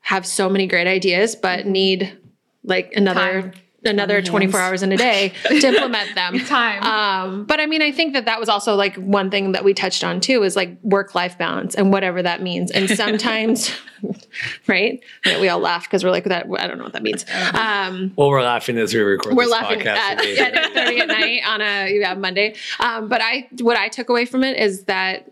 [0.00, 2.18] have so many great ideas but need
[2.64, 3.52] like another Time.
[3.84, 6.82] Another 24 hours in a day to implement them Time.
[6.82, 9.74] um, but I mean, I think that that was also like one thing that we
[9.74, 12.70] touched on too is like work life balance and whatever that means.
[12.70, 13.70] And sometimes,
[14.66, 15.02] right?
[15.26, 16.46] Yeah, we all laugh because we're like that.
[16.58, 17.24] I don't know what that means.
[17.54, 19.96] Um, Well, we're laughing as we record we're this laughing podcast.
[19.96, 20.38] at, today.
[20.38, 22.54] at 8:30 at night on a yeah, Monday.
[22.80, 25.28] Um, but I, what I took away from it is that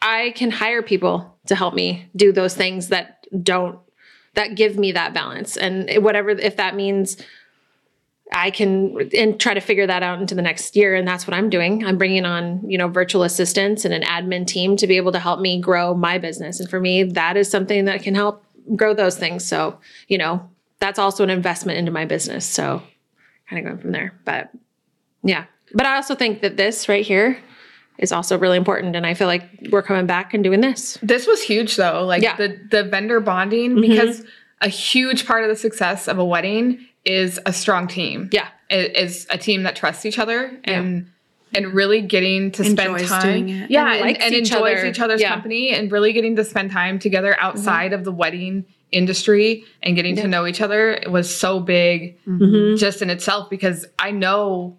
[0.00, 3.78] I can hire people to help me do those things that don't
[4.34, 7.18] that give me that balance and whatever if that means
[8.34, 11.34] I can and try to figure that out into the next year and that's what
[11.34, 11.84] I'm doing.
[11.84, 15.18] I'm bringing on, you know, virtual assistants and an admin team to be able to
[15.18, 16.60] help me grow my business.
[16.60, 18.44] And for me, that is something that can help
[18.76, 19.44] grow those things.
[19.46, 22.44] So, you know, that's also an investment into my business.
[22.44, 22.82] So,
[23.48, 24.18] kind of going from there.
[24.24, 24.50] But
[25.22, 25.44] yeah.
[25.74, 27.38] But I also think that this right here
[27.98, 30.98] is also really important and I feel like we're coming back and doing this.
[31.02, 32.04] This was huge though.
[32.04, 32.36] Like Yeah.
[32.36, 33.80] the the vendor bonding mm-hmm.
[33.80, 34.24] because
[34.60, 38.30] a huge part of the success of a wedding is a strong team.
[38.32, 38.48] Yeah.
[38.70, 41.10] It is a team that trusts each other and
[41.54, 43.22] and really getting to Enjoys spend time.
[43.22, 43.70] doing it.
[43.70, 44.86] Yeah, And and, and each enjoys other.
[44.86, 45.34] each other's Yeah.
[45.34, 47.46] company and really getting to spend time together mm-hmm.
[47.46, 52.76] outside of the wedding industry and getting to know each other was so big mm-hmm.
[52.76, 54.78] just in itself because I know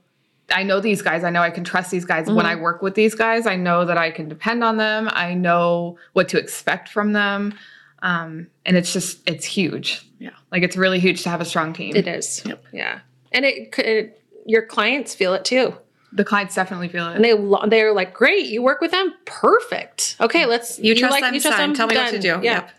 [0.51, 1.23] I know these guys.
[1.23, 2.29] I know I can trust these guys.
[2.29, 2.63] When I mm-hmm.
[2.63, 5.09] work with these guys, I know that I can depend on them.
[5.11, 7.55] I know what to expect from them.
[8.01, 10.05] Um, and it's just, it's huge.
[10.53, 10.59] Yeah.
[10.59, 11.95] Like it's really huge to have a strong team.
[11.95, 12.43] It is.
[12.45, 12.63] Yep.
[12.71, 12.99] Yeah.
[13.31, 14.13] And it could
[14.45, 15.75] your clients feel it too.
[16.11, 17.15] The clients definitely feel it.
[17.15, 19.13] And they lo- they're like, "Great, you work with them.
[19.25, 20.15] Perfect.
[20.21, 21.73] Okay, let's You you trust them, sign.
[21.73, 22.27] Tell me what to do.
[22.27, 22.41] Yeah.
[22.41, 22.69] Yep.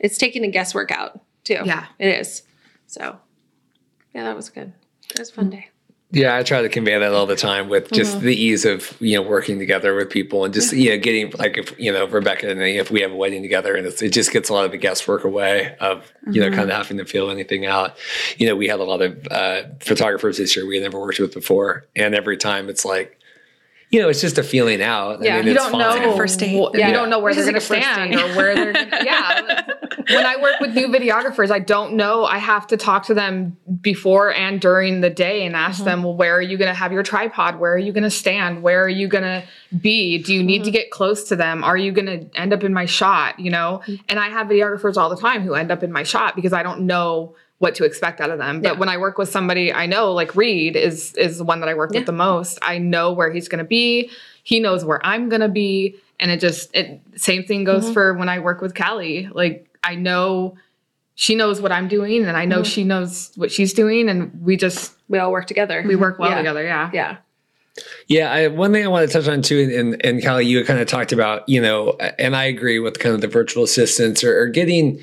[0.00, 1.60] It's taking the guesswork out too.
[1.64, 1.86] Yeah.
[1.98, 2.42] It is.
[2.86, 3.18] So,
[4.14, 4.72] yeah, that was good.
[5.10, 5.68] It was a fun day.
[6.14, 8.26] Yeah, I try to convey that all the time with just Mm-hmm.
[8.26, 11.78] the ease of you know working together with people and just yeah getting like if
[11.80, 14.30] you know Rebecca and me if we have a wedding together and it's, it just
[14.30, 16.56] gets a lot of the guesswork away of you know Mm-hmm.
[16.56, 17.96] kind of having to feel anything out.
[18.36, 21.18] You know, we had a lot of uh, photographers this year we had never worked
[21.18, 23.18] with before, and every time it's like.
[23.92, 25.22] You know, it's just a feeling out.
[25.22, 25.34] Yeah.
[25.34, 25.80] I mean, you it's don't fine.
[25.80, 25.88] know.
[25.90, 26.58] like a first date.
[26.58, 26.88] wh- Yeah.
[26.88, 28.72] You don't know where This they're going to like a first stand or where they're.
[28.72, 29.62] Gonna, yeah.
[30.16, 32.24] when I work with new videographers, I don't know.
[32.24, 35.84] I have to talk to them before and during the day and ask mm-hmm.
[35.84, 37.60] them, well, where are you going to have your tripod?
[37.60, 38.62] Where are you going to stand?
[38.62, 39.44] Where are you going to
[39.78, 40.16] be?
[40.16, 40.72] Do you need to mm-hmm.
[40.72, 41.62] get close to them?
[41.62, 43.38] Are you going to end up in my shot?
[43.38, 43.82] You know.
[43.86, 44.04] Mm-hmm.
[44.08, 46.62] And I have videographers all the time who end up in my shot because I
[46.62, 48.60] don't know what to expect out of them.
[48.60, 48.78] But Yeah.
[48.80, 51.74] when I work with somebody I know, like Reed is is the one that I
[51.74, 52.00] work Yeah.
[52.00, 52.58] with the most.
[52.60, 54.10] I know where he's going to be.
[54.42, 57.92] He knows where I'm going to be, and it just it same thing goes Mm-hmm.
[57.92, 59.28] for when I work with Callie.
[59.32, 60.56] Like I know
[61.14, 62.64] she knows what I'm doing, and I know Mm-hmm.
[62.64, 65.84] she knows what she's doing, and we just We all work together.
[65.86, 66.38] we work well Yeah.
[66.38, 66.64] together.
[66.64, 66.90] Yeah.
[66.92, 67.16] Yeah.
[68.06, 70.78] Yeah, I, one thing I want to touch on too, and, and Callie, you kind
[70.80, 74.38] of talked about, you know, and I agree with kind of the virtual assistants or,
[74.42, 75.00] or getting,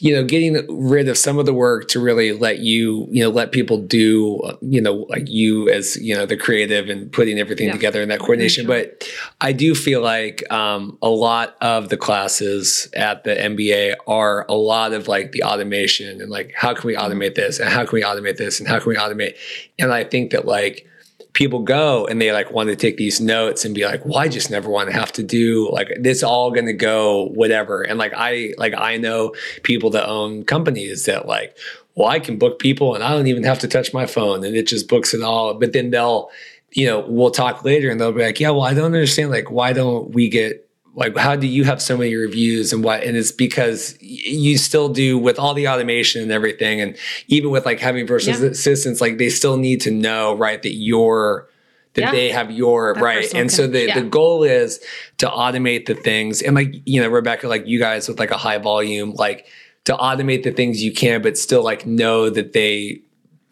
[0.00, 3.30] you know, getting rid of some of the work to really let you, you know,
[3.30, 7.66] let people do, you know, like you as, you know, the creative and putting everything
[7.66, 7.72] Yeah.
[7.72, 8.66] together in that coordination.
[8.66, 9.08] But
[9.40, 14.54] I do feel like um, a lot of the classes at the MBA are a
[14.54, 17.94] lot of like the automation and like, how can we automate this and how can
[17.94, 19.36] we automate this and how can we automate?
[19.80, 20.86] And I think that like,
[21.32, 24.28] people go and they like want to take these notes and be like, well, I
[24.28, 27.82] just never want to have to do like this all gonna go whatever.
[27.82, 31.56] And like I like I know people that own companies that like,
[31.94, 34.54] well, I can book people and I don't even have to touch my phone and
[34.56, 35.54] it just books it all.
[35.54, 36.30] But then they'll,
[36.72, 39.50] you know, we'll talk later and they'll be like, yeah, well, I don't understand like
[39.50, 40.67] why don't we get
[40.98, 44.88] like how do you have so many reviews and what and it's because you still
[44.88, 46.96] do with all the automation and everything and
[47.28, 48.50] even with like having virtual Yeah.
[48.50, 51.48] assistants like they still need to know right that you're
[51.94, 52.10] that Yeah.
[52.10, 54.04] they have your That right and so the, connection.
[54.04, 54.80] the goal is
[55.18, 58.36] to automate the things and like you know rebecca like you guys with like a
[58.36, 59.46] high volume like
[59.84, 63.00] to automate the things you can but still like know that they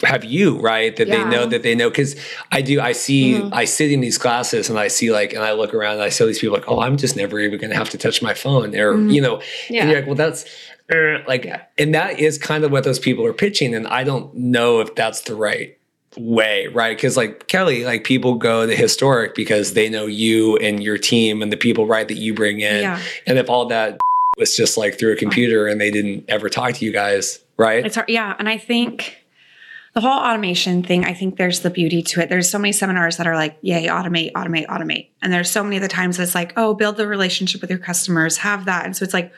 [0.02, 2.16] have you right that they know that they know because
[2.52, 3.54] i do i see Mm-hmm.
[3.54, 6.10] i sit in these classes and i see like and i look around and i
[6.10, 8.34] see these people like oh i'm just never even going to have to touch my
[8.34, 9.74] phone or you know Mm-hmm.
[9.74, 9.80] Yeah.
[9.82, 10.44] and you're like well that's
[10.92, 14.34] uh, like and that is kind of what those people are pitching and i don't
[14.34, 15.76] know if that's the right
[16.18, 20.82] way right because like kelly like people go to historic because they know you and
[20.82, 23.00] your team and the people right that you bring in Yeah.
[23.26, 23.98] and if all that
[24.38, 27.84] was just like through a computer and they didn't ever talk to you guys right
[27.84, 28.34] It's hard, yeah.
[28.38, 29.16] And I think
[29.96, 32.28] the whole automation thing, I think there's the beauty to it.
[32.28, 35.08] There's so many seminars that are like, yay, automate, automate, automate.
[35.22, 37.78] And there's so many of the times it's like, oh, build the relationship with your
[37.78, 38.84] customers, have that.
[38.84, 39.32] And so it's like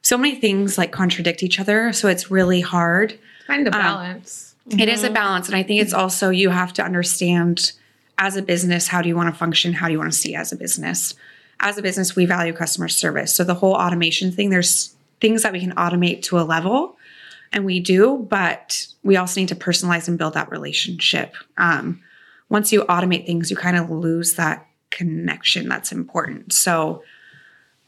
[0.00, 1.92] so many things like contradict each other.
[1.92, 3.18] So it's really hard.
[3.46, 4.54] Find Um, the balance.
[4.70, 5.48] It is a balance.
[5.48, 7.72] And I think it's also you have to understand
[8.18, 9.74] as a business, how do you want to function?
[9.74, 11.14] How do you want to see as a business?
[11.60, 13.34] As a business, we value customer service.
[13.34, 16.96] So the whole automation thing, there's things that we can automate to a level,
[17.52, 21.34] and we do, but we also need to personalize and build that relationship.
[21.56, 22.02] Um,
[22.48, 26.52] once you automate things, you kind of lose that connection that's important.
[26.52, 27.02] So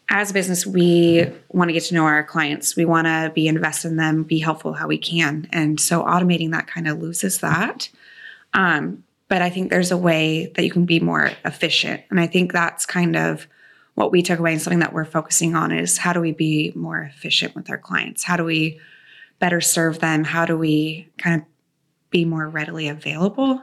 [0.09, 2.77] as a business, we want to get to know our clients.
[2.77, 5.48] We want to be invested in them, be helpful how we can.
[5.53, 7.88] And so automating that kind of loses that.
[8.55, 12.03] Um, but I think there's a way that you can be more efficient.
[12.11, 13.46] And I think that's kind of
[13.94, 16.72] what we took away and something that we're focusing on is how do we be
[16.75, 18.22] more efficient with our clients?
[18.25, 18.81] How do we
[19.42, 20.22] better serve them?
[20.22, 21.46] How do we kind of
[22.11, 23.61] be more readily available?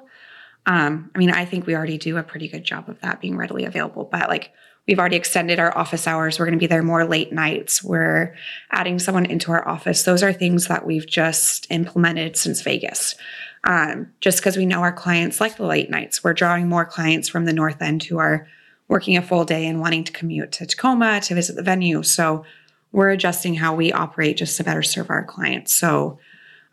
[0.66, 3.38] Um, I mean, I think we already do a pretty good job of that being
[3.38, 4.52] readily available, but like
[4.86, 6.38] we've already extended our office hours.
[6.38, 7.82] We're going to be there more late nights.
[7.82, 8.36] We're
[8.72, 10.04] adding someone into our office.
[10.04, 13.16] Those are things that we've just implemented since Vegas.
[13.64, 17.30] Um, just because we know our clients like the late nights, we're drawing more clients
[17.30, 18.50] from the north end who are
[18.90, 22.04] working a full day and wanting to commute to Tacoma to visit the venue.
[22.04, 22.44] So
[22.92, 25.74] we're adjusting how we operate just to better serve our clients.
[25.74, 26.20] So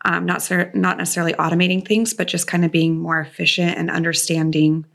[0.05, 3.89] um, not cer- not necessarily automating things, but just kind of being more efficient and
[3.91, 4.85] understanding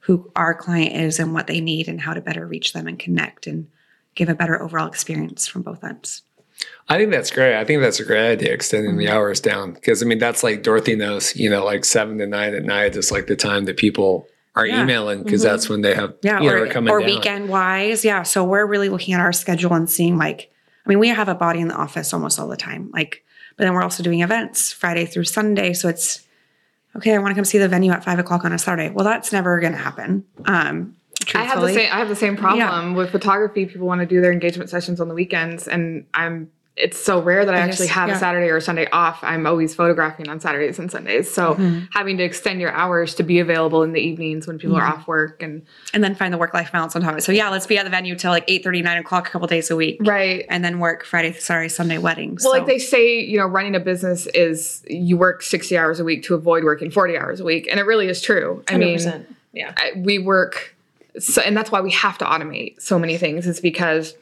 [0.00, 2.98] who our client is and what they need and how to better reach them and
[2.98, 3.66] connect and
[4.14, 6.22] give a better overall experience from both ends.
[6.88, 7.56] I think that's great.
[7.56, 9.72] I think that's a great idea, extending the hours down.
[9.74, 12.96] Because I mean, that's like Dorothy knows, you know, like seven to nine at night
[12.96, 14.82] is like the time that people are Yeah.
[14.82, 17.06] emailing because that's when they have, Yeah, you know, or, coming or down.
[17.08, 18.04] weekend wise.
[18.04, 18.24] Yeah.
[18.24, 20.50] So we're really looking at our schedule and seeing like,
[20.88, 22.90] I mean, we have a body in the office almost all the time.
[22.92, 23.22] Like,
[23.56, 25.74] but then we're also doing events Friday through Sunday.
[25.74, 26.26] So it's
[26.96, 28.88] okay, I want to come see the venue at five o'clock on a Saturday.
[28.90, 30.24] Well, that's never gonna happen.
[30.46, 30.94] Um
[31.34, 31.92] I have the same.
[31.92, 32.96] I have the same problem Yeah.
[32.96, 33.66] with photography.
[33.66, 36.50] People want to do their engagement sessions on the weekends, and I'm.
[36.78, 38.16] It's so rare that I, I actually guess, have yeah.
[38.16, 39.18] a Saturday or a Sunday off.
[39.22, 41.30] I'm always photographing on Saturdays and Sundays.
[41.30, 41.86] So Mm-hmm.
[41.92, 45.00] having to extend your hours to be available in the evenings when people are Mm-hmm.
[45.00, 47.22] off work and and then find the work life balance on top of it.
[47.22, 49.70] So yeah, let's be at the venue till like 8 9 o'clock a couple days
[49.70, 49.98] a week.
[50.04, 50.46] right.
[50.48, 52.44] And then work Friday, Saturday, Sunday weddings.
[52.44, 56.00] Well, So- like they say, you know, running a business is you work 60 hours
[56.00, 57.66] a week to avoid working 40 hours a week.
[57.70, 58.62] And it really is true.
[58.68, 59.26] I mean, 100%.
[59.52, 59.72] Yeah.
[59.76, 60.76] I- we work
[61.18, 64.14] so, and that's why we have to automate so many things is because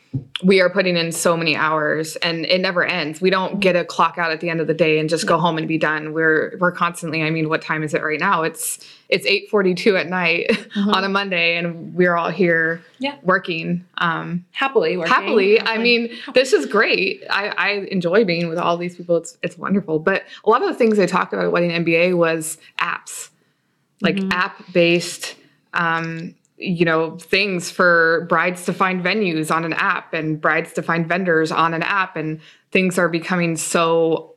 [0.43, 3.21] we are putting in so many hours and it never ends.
[3.21, 5.37] We don't get a clock out at the end of the day and just go
[5.39, 6.13] home and be done.
[6.15, 8.43] We're we're constantly i mean what time is it right now?
[8.45, 8.79] It's
[9.11, 13.17] it's 8.42 at night on a monday and we're all here Yeah.
[13.23, 15.13] working um Happily working.
[15.13, 15.61] happily.
[15.61, 17.23] I mean this is great.
[17.29, 19.17] I, I enjoy being with all these people.
[19.19, 19.99] It's it's wonderful.
[19.99, 23.29] But a lot of the things they talked about at wedding mba was apps
[24.01, 25.35] like app based
[25.75, 30.83] um you know things for brides to find venues on an app and brides to
[30.83, 32.41] find vendors on an app and
[32.71, 34.35] things are becoming so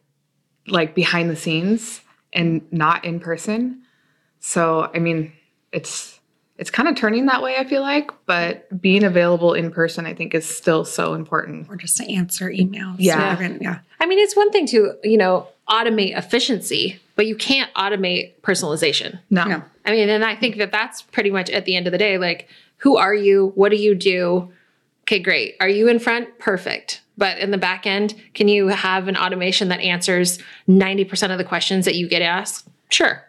[0.68, 2.02] like behind the scenes
[2.34, 3.82] and not in person
[4.40, 5.32] so i mean
[5.72, 6.20] it's
[6.60, 10.14] it's kind of turning that way, I feel like, but being available in person, I
[10.14, 11.70] think, is still so important.
[11.70, 12.98] Or just to answer emails.
[13.00, 13.40] Yeah.
[13.62, 13.80] Yeah.
[14.02, 19.20] I mean, it's one thing to, you know, automate efficiency, but you can't automate personalization.
[19.30, 19.44] No.
[19.44, 19.62] No.
[19.84, 22.18] I mean, and I think that that's pretty much at the end of the day,
[22.18, 22.48] like,
[22.78, 23.52] who are you?
[23.56, 24.54] What do you do?
[25.02, 25.58] Okay, great.
[25.60, 26.40] Are you in front?
[26.40, 27.02] Perfect.
[27.18, 30.40] But in the back end, can you have an automation that answers
[30.70, 32.70] 90% of the questions that you get asked?
[32.88, 33.22] Sure.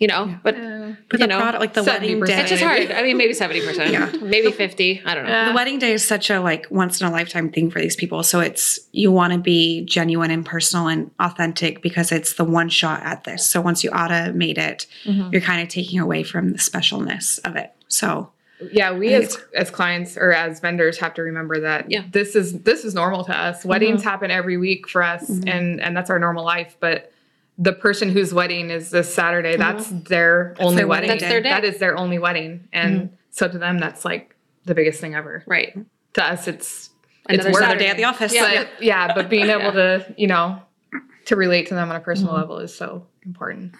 [0.00, 2.26] You know, but But you the know, product, like the wedding 70%.
[2.26, 2.40] day.
[2.40, 2.90] it's just hard.
[2.90, 4.10] I mean, maybe 70%, Yeah.
[4.22, 5.02] maybe 50.
[5.04, 5.48] I don't know.
[5.48, 8.22] The wedding day is such a like once in a lifetime thing for these people.
[8.22, 12.70] So it's you want to be genuine and personal and authentic because it's the one
[12.70, 13.46] shot at this.
[13.46, 15.28] So once you automate it, mm-hmm.
[15.32, 17.70] you're kind of taking away from the specialness of it.
[17.88, 18.30] So
[18.72, 22.04] Yeah, we as as clients or as vendors have to remember that Yeah.
[22.10, 23.66] this is this is normal to us.
[23.66, 24.08] Weddings mm-hmm.
[24.08, 25.46] happen every week for us mm-hmm.
[25.46, 27.12] and and that's our normal life, but
[27.60, 29.72] the person whose wedding is this Saturday, uh-huh.
[29.72, 31.10] that's their only their wedding.
[31.10, 31.50] wedding That's their day.
[31.50, 32.68] That is their only wedding.
[32.72, 33.14] And mm-hmm.
[33.30, 34.34] so to them that's like
[34.64, 35.44] the biggest thing ever.
[35.46, 35.76] Right.
[36.14, 36.90] To us it's
[37.28, 37.64] Another it's work.
[37.64, 38.32] another day at the office.
[38.32, 38.64] Yeah.
[38.64, 40.60] But yeah, but being able to, you know,
[41.26, 42.40] to relate to them on a personal mm-hmm.
[42.40, 43.74] level is so important.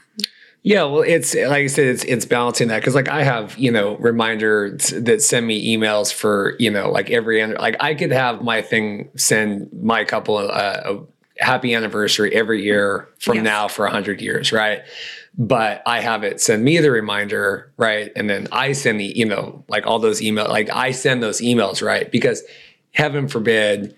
[0.63, 3.73] Yeah, well, it's like I said, it's it's balancing that because like I have you
[3.73, 8.13] know reminders that send me emails for you know like every an- like I could
[8.13, 10.51] have my thing send my couple uh,
[10.85, 11.05] a, a
[11.41, 13.45] happy anniversary every year from Yes.
[13.45, 14.83] now for a hundred years, right?
[15.39, 18.11] But I have it send me the reminder, right?
[18.17, 21.41] And then I send the you know like all those email like I send those
[21.41, 22.11] emails, right?
[22.11, 22.43] Because
[22.93, 23.97] heaven forbid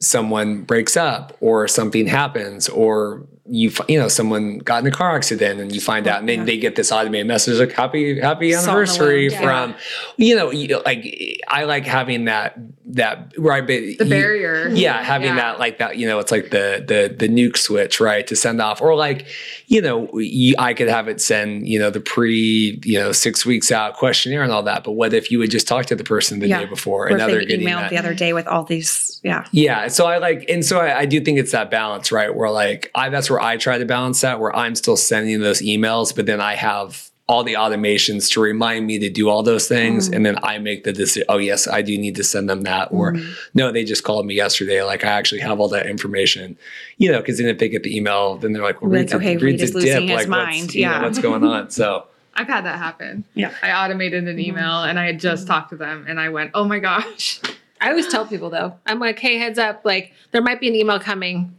[0.00, 5.16] someone breaks up or something happens or you you know someone got in a car
[5.16, 8.52] accident and you find out and then they get this automated message like happy happy
[8.52, 9.74] Salt in the anniversary from
[10.16, 11.04] you know you, like
[11.48, 14.68] I like having that that right but The barrier.
[14.68, 15.36] yeah having Yeah.
[15.36, 18.60] that like that you know it's like the the the nuke switch right to send
[18.60, 19.26] off or like
[19.66, 23.44] you know you, I could have it send you know the pre you know six
[23.44, 26.04] weeks out questionnaire and all that but what if you would just talk to the
[26.04, 26.60] person the Yeah.
[26.60, 28.62] day before Or and if now they're getting emailed that the other day with all
[28.64, 29.46] these, yeah.
[29.52, 29.88] yeah.
[29.88, 32.34] So I like, and so I, I do think it's that balance, right?
[32.34, 35.60] Where like, I, that's where I try to balance that, where I'm still sending those
[35.60, 39.66] emails, but then I have all the automations to remind me to do all those
[39.66, 40.08] things.
[40.08, 40.16] Mm.
[40.16, 42.88] And then I make the decision, oh, yes, I do need to send them that.
[42.92, 43.34] Or mm.
[43.54, 44.82] no, they just called me yesterday.
[44.82, 46.58] Like, I actually have all that information,
[46.98, 49.12] you know, because then if they get the email, then they're like, well, Like, Reed's
[49.12, 50.74] a- okay, Reed's Reed a is losing his what's- mind.
[50.74, 51.02] you know, Yeah.
[51.02, 51.70] what's going on?
[51.70, 53.24] So, I've had that happen.
[53.34, 53.52] Yeah.
[53.62, 54.50] I automated an mm-hmm.
[54.50, 55.52] email and I had just mm-hmm.
[55.52, 57.40] talked to them and I went, oh my gosh.
[57.80, 60.74] I always tell people though, I'm like, hey, heads up, like there might be an
[60.74, 61.54] email coming.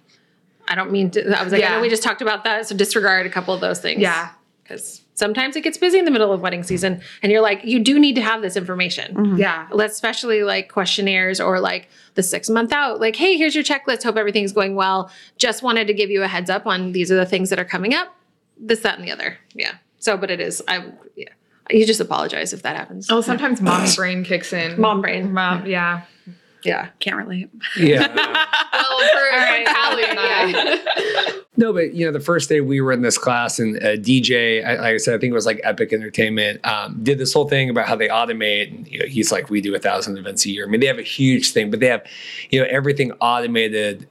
[0.68, 1.38] I don't mean to.
[1.39, 1.76] I was like, I Yeah.
[1.76, 4.01] know we just talked about that, so disregard a couple of those things.
[4.01, 4.30] Yeah.
[4.64, 7.80] because sometimes it gets busy in the middle of wedding season, and you're like, you
[7.80, 9.14] do need to have this information.
[9.14, 9.36] Mm-hmm.
[9.38, 9.68] Yeah.
[9.72, 12.99] Let's especially like questionnaires or like the six month out.
[13.01, 14.03] Like, hey, here's your checklist.
[14.03, 15.11] Hope everything's going well.
[15.38, 17.66] Just wanted to give you a heads up on these are the things that are
[17.66, 18.16] coming up.
[18.57, 19.38] This, that, and the other.
[19.53, 19.74] Yeah.
[19.99, 20.61] So, but it is.
[20.68, 20.86] I
[21.18, 21.30] yeah.
[21.70, 23.09] You just apologize if that happens.
[23.09, 24.80] Oh, sometimes mommy brain kicks in.
[24.80, 25.34] Mom brain.
[25.34, 26.03] Mom, yeah.
[26.26, 26.34] Yeah.
[26.64, 27.49] Yeah, can't relate.
[27.78, 28.47] yeah.
[28.74, 29.68] Well, for, right.
[29.68, 31.39] for Callie and I.
[31.55, 34.66] No, but you know, the first day we were in this class, and uh, DJ,
[34.66, 37.47] I, like I said, I think it was like Epic Entertainment, um, did this whole
[37.47, 38.76] thing about how they automate.
[38.76, 40.66] And you know, he's like, we do a thousand events a year.
[40.66, 42.03] I mean, they have a huge thing, but they have,
[42.49, 44.07] you know, everything automated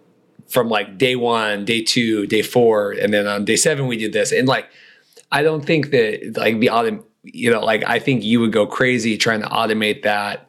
[0.48, 4.12] from like day one, day two, day four, and then on day seven we did
[4.12, 4.30] this.
[4.30, 4.68] And like,
[5.32, 8.66] I don't think that like the autom, you know, like I think you would go
[8.66, 10.48] crazy trying to automate that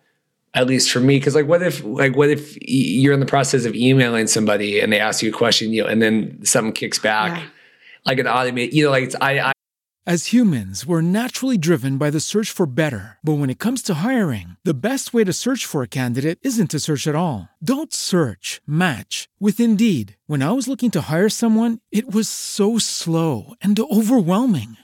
[0.55, 3.65] at least for me because like what if like what if you're in the process
[3.65, 6.99] of emailing somebody and they ask you a question you know and then something kicks
[6.99, 7.47] back Yeah.
[8.05, 9.51] like an automate you know like it's i i
[10.05, 13.05] As humans, we're naturally driven by the search for better.
[13.23, 16.71] But when it comes to hiring, the best way to search for a candidate isn't
[16.71, 17.47] to search at all.
[17.63, 20.17] Don't search, match with Indeed.
[20.27, 24.75] When I was looking to hire someone, it was so slow and overwhelming.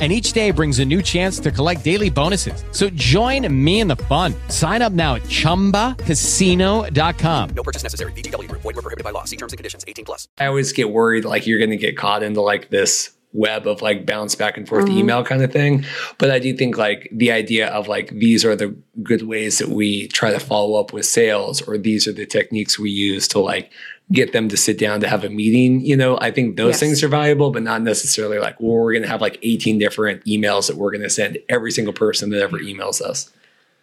[0.00, 2.64] And each day brings a new chance to collect daily bonuses.
[2.70, 4.34] So join me in the fun.
[4.48, 7.50] Sign up now at chumbacasino.com.
[7.50, 8.12] No purchase necessary.
[8.12, 8.62] VGW Group.
[8.62, 9.24] Void were prohibited by law.
[9.24, 9.84] See terms and conditions.
[9.86, 10.26] 18 plus.
[10.38, 13.80] I always get worried like you're going to get caught into like this web of
[13.80, 14.98] like bounce back and forth mm-hmm.
[14.98, 15.84] email kind of thing.
[16.18, 19.68] But I do think like the idea of like these are the good ways that
[19.68, 23.38] we try to follow up with sales or these are the techniques we use to
[23.38, 23.70] like
[24.12, 26.80] get them to sit down to have a meeting, you know, I think those Yes.
[26.80, 30.24] things are valuable, but not necessarily like, well, we're going to have like 18 different
[30.24, 33.30] emails that we're going to send every single person that ever emails us.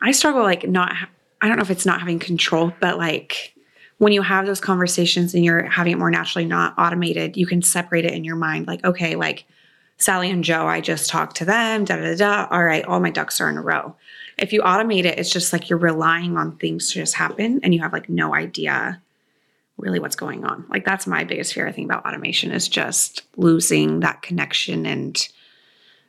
[0.01, 1.09] I struggle like not ha-
[1.41, 3.53] I don't know if it's not having control, but like
[3.99, 7.61] when you have those conversations and you're having it more naturally, not automated, you can
[7.61, 8.67] separate it in your mind.
[8.67, 9.45] Like, okay, like
[9.97, 12.47] Sally and Joe, I just talked to them, da da da.
[12.51, 13.95] All right, all my ducks are in a row.
[14.37, 17.73] If you automate it, it's just like you're relying on things to just happen and
[17.73, 19.01] you have like no idea
[19.77, 20.65] really what's going on.
[20.69, 25.27] Like that's my biggest fear I think about automation is just losing that connection and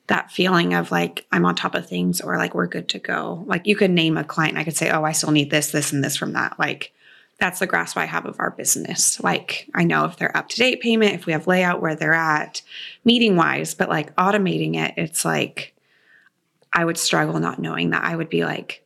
[0.07, 3.45] that feeling of like I'm on top of things or like we're good to go.
[3.47, 5.93] Like you could name a client, I could say, oh, I still need this, this,
[5.93, 6.59] and this from that.
[6.59, 6.93] Like
[7.39, 9.21] that's the grasp I have of our business.
[9.21, 12.15] Like I know if they're up to date payment, if we have layout where they're
[12.15, 12.63] at,
[13.05, 15.75] meeting wise, but like automating it, it's like
[16.73, 18.05] I would struggle not knowing that.
[18.05, 18.85] I would be like,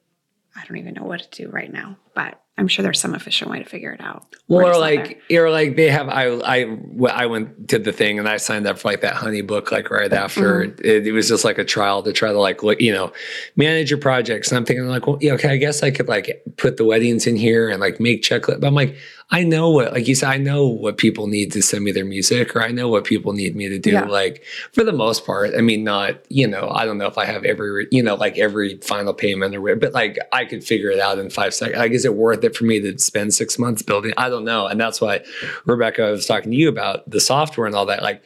[0.57, 1.97] I don't even know what to do right now.
[2.15, 4.27] But I'm sure there's some efficient way to figure it out.
[4.47, 4.97] We're Or just not there.
[4.97, 6.09] like, or like they have.
[6.09, 6.77] I I
[7.11, 10.13] I went to the thing and I signed up for like that HoneyBook like right
[10.13, 10.67] after.
[10.67, 10.81] Mm-hmm.
[10.85, 13.11] It, it was just like a trial to try to like look, you know,
[13.57, 14.51] manage your projects.
[14.51, 17.27] And I'm thinking like, well, yeah, okay, I guess I could like put the weddings
[17.27, 18.61] in here and like make checklist.
[18.61, 18.97] But I'm like,
[19.35, 22.05] I know what, like you said, I know what people need to send me their
[22.05, 23.93] music, or I know what people need me to do.
[23.93, 24.05] Yeah.
[24.05, 27.25] Like for the most part, I mean, not you know, I don't know if I
[27.25, 30.91] have every you know like every final payment or whatever, but like I could figure
[30.91, 31.79] it out in five seconds.
[31.79, 34.13] Like, is it worth it for me to spend six months building?
[34.19, 35.25] I don't know, and that's why
[35.65, 38.03] Rebecca I was talking to you about the software and all that.
[38.03, 38.23] Like,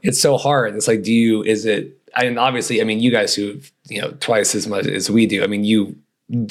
[0.00, 0.74] it's so hard.
[0.74, 1.42] It's like, do you?
[1.42, 2.00] Is it?
[2.16, 5.44] And obviously, I mean, you guys who you know twice as much as we do.
[5.44, 5.96] I mean, you,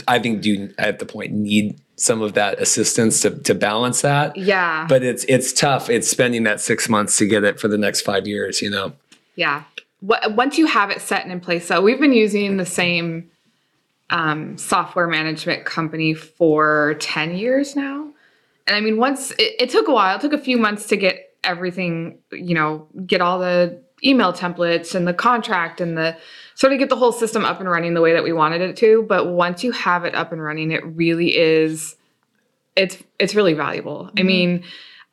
[0.08, 4.36] I think, do at the point need some of that assistance to to balance that.
[4.36, 4.86] Yeah.
[4.88, 5.90] But it's it's tough.
[5.90, 8.62] It's spending that six months to get it for the next five years.
[8.62, 8.94] You know.
[9.36, 9.64] Yeah.
[10.02, 13.30] Wha- Once you have it set and in place, so we've been using the same
[14.10, 18.10] um, software management company for 10 years now.
[18.68, 20.98] And I mean, once it, it took a while, it took a few months to
[20.98, 26.16] get everything, you know, get all the email templates and the contract and the
[26.56, 28.76] sort of get the whole system up and running the way that we wanted it
[28.78, 29.06] to.
[29.08, 31.96] But once you have it up and running, it really is,
[32.76, 34.10] it's, it's really valuable.
[34.18, 34.64] I mean,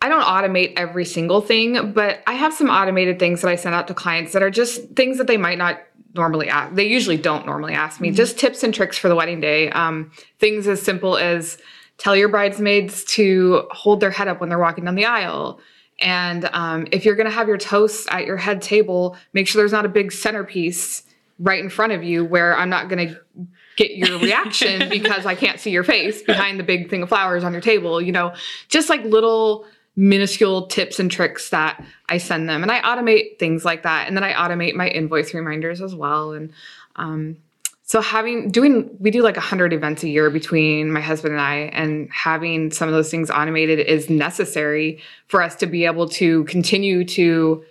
[0.01, 3.75] I don't automate every single thing, but I have some automated things that I send
[3.75, 5.81] out to clients that are just things that they might not
[6.15, 6.75] normally ask.
[6.75, 8.11] They usually don't normally ask me.
[8.11, 9.71] Just tips and tricks for the wedding day.
[9.71, 11.59] Um, things as simple as
[11.99, 15.61] tell your bridesmaids to hold their head up when they're walking down the aisle.
[16.01, 19.61] And um, if you're going to have your toast at your head table, make sure
[19.61, 21.05] there's not a big centerpiece
[21.43, 25.35] right in front of you where I'm not going to get your reaction because I
[25.35, 28.01] can't see your face behind the big thing of flowers on your table.
[28.01, 28.35] You know,
[28.69, 29.67] just like little
[29.97, 32.63] minuscule tips and tricks that I send them.
[32.63, 34.09] And I automate things like that.
[34.09, 36.33] And then I automate my invoice reminders as well.
[36.33, 36.51] And
[36.97, 37.37] um,
[37.83, 41.57] so having doing we do like 100 events a year between my husband and I
[41.75, 46.45] and having some of those things automated is necessary for us to be able to
[46.45, 47.65] continue to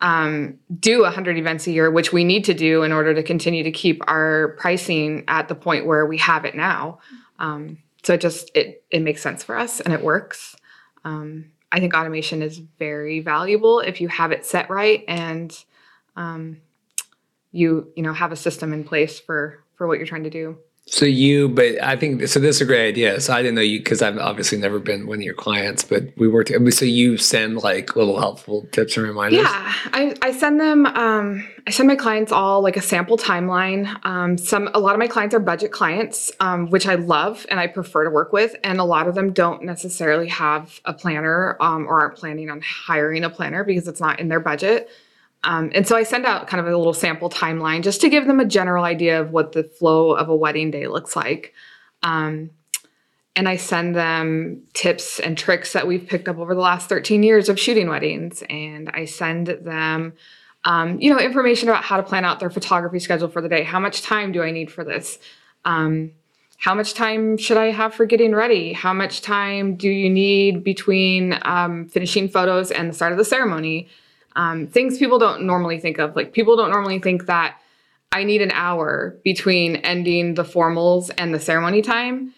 [0.00, 3.62] um, do 100 events a year which we need to do in order to continue
[3.62, 6.98] to keep our pricing at the point where we have it now.
[7.38, 10.56] Um, so it just it it makes sense for us and it works.
[11.04, 15.64] Um, i think automation is very valuable if you have it set right and
[16.16, 16.60] um,
[17.52, 20.58] you you know have a system in place for for what you're trying to do
[20.88, 22.38] So you, but I think so.
[22.38, 23.20] This is a great idea.
[23.20, 26.04] So I didn't know you because I've obviously never been one of your clients, but
[26.16, 26.52] we worked.
[26.72, 29.42] So you send like little helpful tips and reminders.
[29.42, 30.86] Yeah, I, I send them.
[30.86, 33.98] Um, I send my clients all like a sample timeline.
[34.06, 37.58] Um, some a lot of my clients are budget clients, um, which I love and
[37.58, 41.56] I prefer to work with, and a lot of them don't necessarily have a planner
[41.60, 44.88] um, or aren't planning on hiring a planner because it's not in their budget.
[45.46, 48.26] Um, and so I send out kind of a little sample timeline just to give
[48.26, 51.54] them a general idea of what the flow of a wedding day looks like.
[52.02, 52.50] Um,
[53.36, 57.22] and I send them tips and tricks that we've picked up over the last 13
[57.22, 58.42] years of shooting weddings.
[58.50, 60.14] And I send them,
[60.64, 63.62] um, you know, information about how to plan out their photography schedule for the day.
[63.62, 65.18] How much time do I need for this?
[65.64, 66.10] Um,
[66.58, 68.72] how much time should I have for getting ready?
[68.72, 73.24] How much time do you need between um, finishing photos and the start of the
[73.24, 73.88] ceremony?
[74.36, 76.14] Um, things people don't normally think of.
[76.14, 77.56] Like people don't normally think that
[78.12, 82.32] I need an hour between ending the formals and the ceremony time.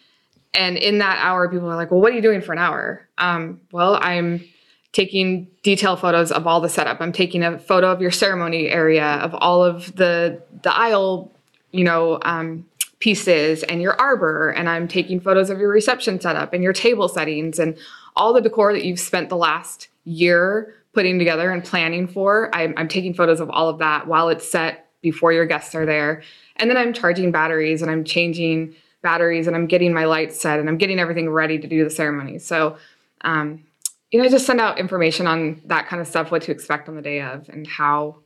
[0.54, 3.06] And in that hour, people are like, well, what are you doing for an hour?
[3.18, 4.44] Um, well, I'm
[4.92, 7.00] taking detail photos of all the setup.
[7.00, 11.30] I'm taking a photo of your ceremony area, of all of the the aisle,
[11.72, 12.66] you know, um,
[12.98, 17.08] pieces and your arbor, and I'm taking photos of your reception setup and your table
[17.08, 17.76] settings and
[18.16, 22.54] all the decor that you've spent the last year putting together and planning for.
[22.54, 25.86] I'm, I'm taking photos of all of that while it's set before your guests are
[25.86, 26.22] there,
[26.56, 30.58] and then I'm charging batteries and I'm changing batteries and I'm getting my lights set
[30.58, 32.38] and I'm getting everything ready to do the ceremony.
[32.38, 32.76] So.
[33.22, 33.64] Um,
[34.10, 36.88] you know, I just send out information on that kind of stuff, what to expect
[36.88, 38.20] on the day of, and how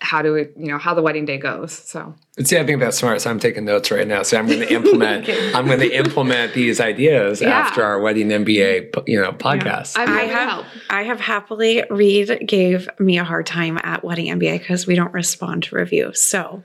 [0.00, 1.72] how to you know how the wedding day goes.
[1.72, 3.22] So see, I think that's smart.
[3.22, 4.22] So I'm taking notes right now.
[4.22, 5.28] So I'm going to implement.
[5.54, 7.48] I'm going to implement these ideas Yeah.
[7.48, 9.94] after our wedding MBA, you know, podcast.
[9.96, 10.66] I'm I have help.
[10.90, 15.12] I have happily Reed gave me a hard time at Wedding MBA because we don't
[15.14, 16.20] respond to reviews.
[16.20, 16.62] So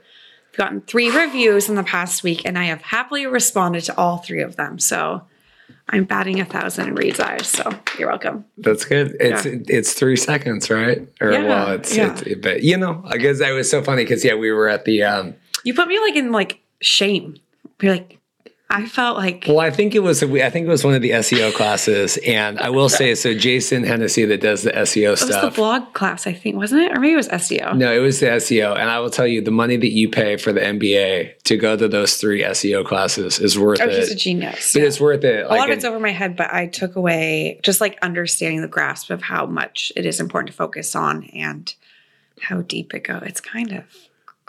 [0.51, 4.17] I've gotten three reviews in the past week, and I have happily responded to all
[4.17, 4.77] three of them.
[4.77, 5.23] So
[5.93, 7.47] I'm batting a thousand in Reed's eyes.
[7.47, 7.69] So
[7.99, 8.45] you're welcome.
[8.57, 9.15] That's good.
[9.19, 9.55] It's Yeah.
[9.67, 11.07] it's three seconds, right?
[11.19, 12.17] Or Yeah, well, it's, yeah.
[12.25, 14.85] it's but you know, I guess that was so funny because yeah, we were at
[14.85, 17.35] the um You put me like in like shame.
[17.81, 18.19] You're like,
[18.73, 21.09] I felt like well, I think it was I think it was one of the
[21.11, 23.33] SEO classes, and I will say so.
[23.33, 25.01] Jason Hennessey that does the SEO stuff.
[25.03, 25.55] it was the stuff.
[25.55, 26.95] blog class, I think, wasn't it?
[26.97, 27.75] Or maybe it was SEO.
[27.75, 30.37] No, it was the SEO, and I will tell you, the money that you pay
[30.37, 33.91] for the MBA to go to those three SEO classes is worth Oh, it.
[33.99, 34.71] he's a genius.
[34.73, 35.45] But it's worth it.
[35.45, 38.67] a lot of it's over my head, but I took away just like understanding the
[38.69, 41.73] grasp of how much it is important to focus on and
[42.41, 43.23] how deep it goes.
[43.25, 43.83] It's kind of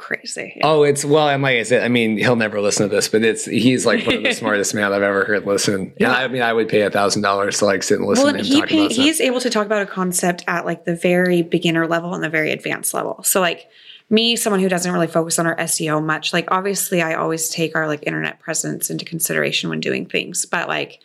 [0.02, 0.60] crazy.
[0.62, 3.22] Oh, it's well, and like I said, I mean, he'll never listen to this, but
[3.22, 5.94] it's he's like one of the smartest man I've ever heard listen.
[5.98, 8.32] Yeah, I mean, I would pay a thousand dollars to like sit and listen well,
[8.34, 10.84] to and him he talk pay, he's able to talk about a concept at like
[10.84, 13.22] the very beginner level and the very advanced level.
[13.22, 13.68] So like
[14.10, 17.74] me, someone who doesn't really focus on our SEO much, like obviously I always take
[17.74, 21.00] our like internet presence into consideration when doing things, but like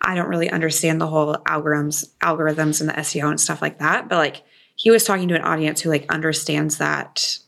[0.00, 4.08] I don't really understand the whole algorithms, algorithms and the SEO and stuff like that.
[4.08, 4.42] But like
[4.74, 7.38] he was talking to an audience who like understands that.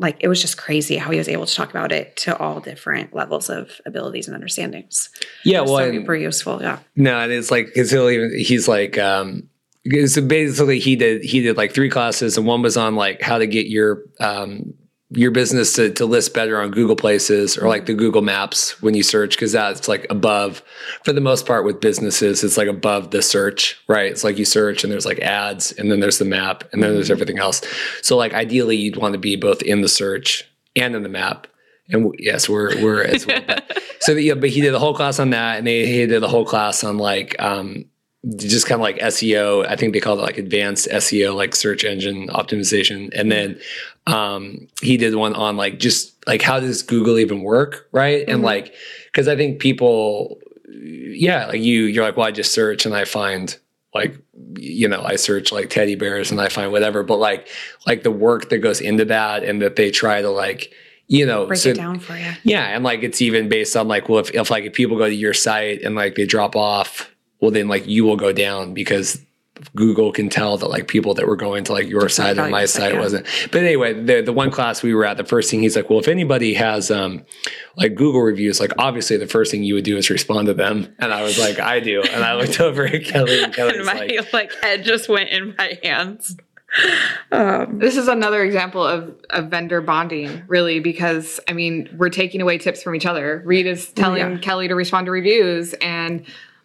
[0.00, 2.58] Like it was just crazy how he was able to talk about it to all
[2.58, 5.10] different levels of abilities and understandings.
[5.44, 6.60] yeah, well, so super useful.
[6.60, 6.78] Yeah.
[6.96, 9.48] No, and it's like because he'll even he's like um
[10.06, 13.38] so basically he did he did like three classes and one was on like how
[13.38, 14.74] to get your um
[15.12, 18.94] your business to, to list better on Google Places or like the Google Maps when
[18.94, 20.62] you search because that's like above
[21.02, 24.44] for the most part with businesses it's like above the search right it's like you
[24.44, 27.60] search and there's like ads and then there's the map and then there's everything else
[28.02, 31.48] so like ideally you'd want to be both in the search and in the map
[31.88, 34.94] and w- yes we're we're as well but, so yeah but he did the whole
[34.94, 37.84] class on that and they, he did a whole class on like um
[38.36, 39.66] just kind of like SEO.
[39.66, 43.08] I think they called it like advanced SEO, like search engine optimization.
[43.14, 43.58] And then
[44.06, 48.24] um, he did one on like just like how does Google even work, right?
[48.28, 48.74] And like
[49.06, 50.38] because I think people,
[50.68, 53.56] yeah, like you, you're like, well, I just search and I find
[53.94, 54.16] like
[54.56, 57.48] you know I search like teddy bears and I find whatever, but like
[57.86, 60.72] like the work that goes into that and that they try to like
[61.08, 62.32] you know Break so- it down for you.
[62.44, 65.08] yeah, and like it's even based on like, well, if, if like if people go
[65.08, 68.74] to your site and like they drop off, well then like you will go down
[68.74, 69.20] because
[69.74, 72.62] Google can tell that like people that were going to like your site and my
[72.62, 73.00] is site yeah.
[73.00, 73.26] wasn't.
[73.50, 75.98] But anyway, the the one class we were at, the first thing he's like, well,
[75.98, 77.24] if anybody has um
[77.76, 80.94] like Google reviews, like obviously the first thing you would do is respond to them.
[80.98, 82.02] And I was like, I do.
[82.02, 85.30] And I looked over at Kelly and Kelly's and my like, like, head just went
[85.30, 86.36] in my hands.
[87.32, 92.40] Um, This is another example of, of vendor bonding, really, because I mean, we're taking
[92.40, 93.42] away tips from each other.
[93.44, 94.38] Reed is telling Yeah.
[94.38, 96.24] Kelly to respond to reviews, and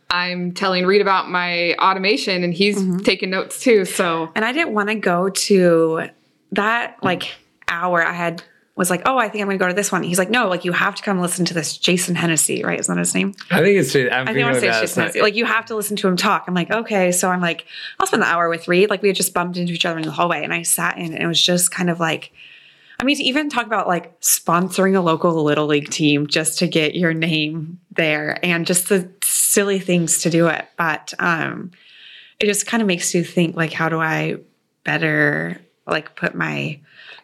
[0.09, 2.99] I'm telling Reed about my automation, and he's mm-hmm.
[2.99, 3.85] taking notes too.
[3.85, 6.09] So and I didn't want to go to
[6.51, 7.33] that like
[7.67, 8.03] hour.
[8.03, 8.43] I had
[8.75, 10.03] was like, oh, I think I'm going to go to this one.
[10.03, 12.79] He's like, no, like you have to come listen to this Jason Hennessey, right?
[12.79, 13.33] Isn't that his name?
[13.49, 15.21] I think it's I'm I think I want to say it's Jason Hennessey.
[15.21, 16.45] Like you have to listen to him talk.
[16.47, 17.11] I'm like, okay.
[17.11, 17.65] So I'm like,
[17.99, 18.89] I'll spend the hour with Reed.
[18.89, 21.13] Like we had just bumped into each other in the hallway, and I sat in,
[21.13, 22.31] and it was just kind of like.
[22.97, 26.67] I mean, to even talk about like sponsoring a local little league team just to
[26.67, 29.11] get your name there and just the
[29.55, 30.65] silly things to do it.
[30.77, 31.71] But um,
[32.39, 34.37] it just kind of makes you think like, how do I
[34.83, 36.79] better like put my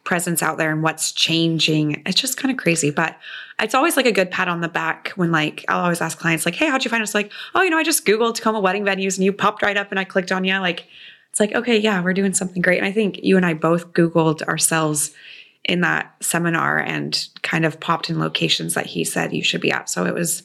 [0.05, 2.01] presence out there and what's changing?
[2.05, 2.89] It's just kind of crazy.
[2.89, 3.17] But
[3.59, 6.45] it's always like a good pat on the back when like I'll always ask clients
[6.45, 7.13] like, hey, how'd you find us?
[7.13, 9.91] Like, oh, you know, I just Googled Tacoma wedding venues and you popped right up
[9.91, 10.57] and I clicked on you.
[10.59, 10.88] Like,
[11.29, 12.77] it's like, okay, yeah, we're doing something great.
[12.77, 15.13] And I think you and I both Googled ourselves
[15.65, 19.71] in that seminar and kind of popped in locations that he said you should be
[19.71, 19.89] at.
[19.89, 20.43] So it was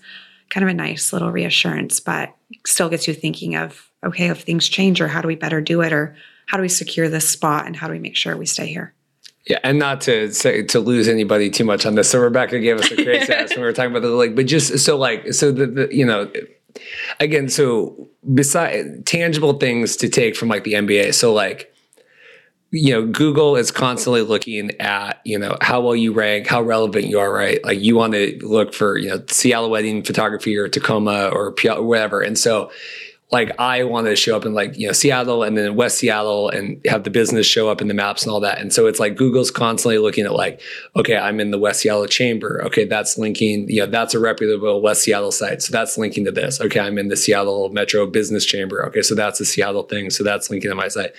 [0.51, 2.35] kind of a nice little reassurance, but
[2.65, 5.81] still gets you thinking of okay, if things change, or how do we better do
[5.81, 6.17] it, or
[6.47, 8.95] how do we secure this spot, and how do we make sure we stay here?
[9.47, 12.11] Yeah, and not to say to lose anybody too much on this.
[12.11, 14.47] So Rebecca gave us a great ass when we were talking about the like, but
[14.47, 16.31] just so like so the, the you know
[17.21, 21.15] again so beside tangible things to take from like the MBA.
[21.15, 21.73] So like
[22.73, 27.07] you know google is constantly looking at you know how well you rank how relevant
[27.07, 27.63] you are right?
[27.65, 32.23] Like you want to look for you know seattle wedding photography or tacoma or whatever.
[32.23, 32.71] And so
[33.33, 36.49] like I wanted to show up in like you know Seattle and then West Seattle
[36.49, 38.61] and have the business show up in the maps and all that.
[38.61, 40.61] And so it's like Google's constantly looking at like,
[40.95, 42.63] okay, I'm in the West Seattle Chamber.
[42.67, 43.69] Okay, that's linking.
[43.69, 46.61] You know, that's a reputable West Seattle site, so that's linking to this.
[46.61, 48.87] Okay, I'm in the Seattle Metro Business Chamber.
[48.87, 51.13] Okay, so that's a Seattle thing, so that's linking to my site.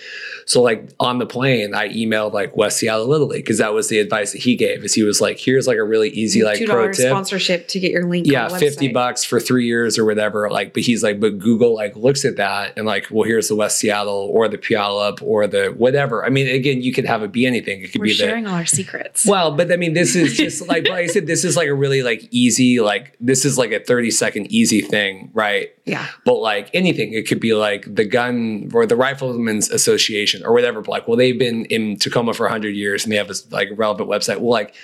[0.46, 3.88] So like on the plane, I emailed like West Seattle Little League because that was
[3.88, 4.82] the advice that he gave.
[4.82, 7.10] Is he was like, here's like a really easy like pro $2 tip.
[7.10, 8.26] sponsorship to get your link.
[8.26, 10.50] Yeah, on the fifty bucks for three years or whatever.
[10.50, 13.56] Like, but he's like, but Google like looks at that and like, well, here's the
[13.56, 16.24] West Seattle or the Puyallup or the whatever.
[16.24, 17.82] I mean, again, you could have it be anything.
[17.82, 19.26] It could We're be the sharing all our secrets.
[19.26, 21.74] well, but I mean, this is just like, like I said, this is like a
[21.74, 25.70] really like easy, like this is like a 30 second easy thing, right?
[25.84, 26.06] Yeah.
[26.24, 30.82] But like anything, it could be like the gun or the Riflemen's Association or whatever.
[30.82, 34.08] Like, well, they've been in Tacoma for 100 years and they have this like relevant
[34.08, 34.38] website.
[34.38, 34.74] Well, like,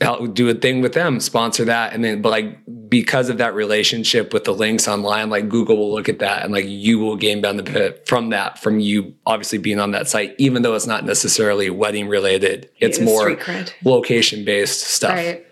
[0.00, 3.54] Uh, do a thing with them, sponsor that, and then but like because of that
[3.54, 7.16] relationship with the links online, like Google will look at that and like you will
[7.16, 11.04] gain benefit from that, from you obviously being on that site, even though it's not
[11.04, 12.70] necessarily wedding related.
[12.78, 13.36] It's Yeah, more
[13.84, 15.14] location based stuff.
[15.16, 15.44] Right.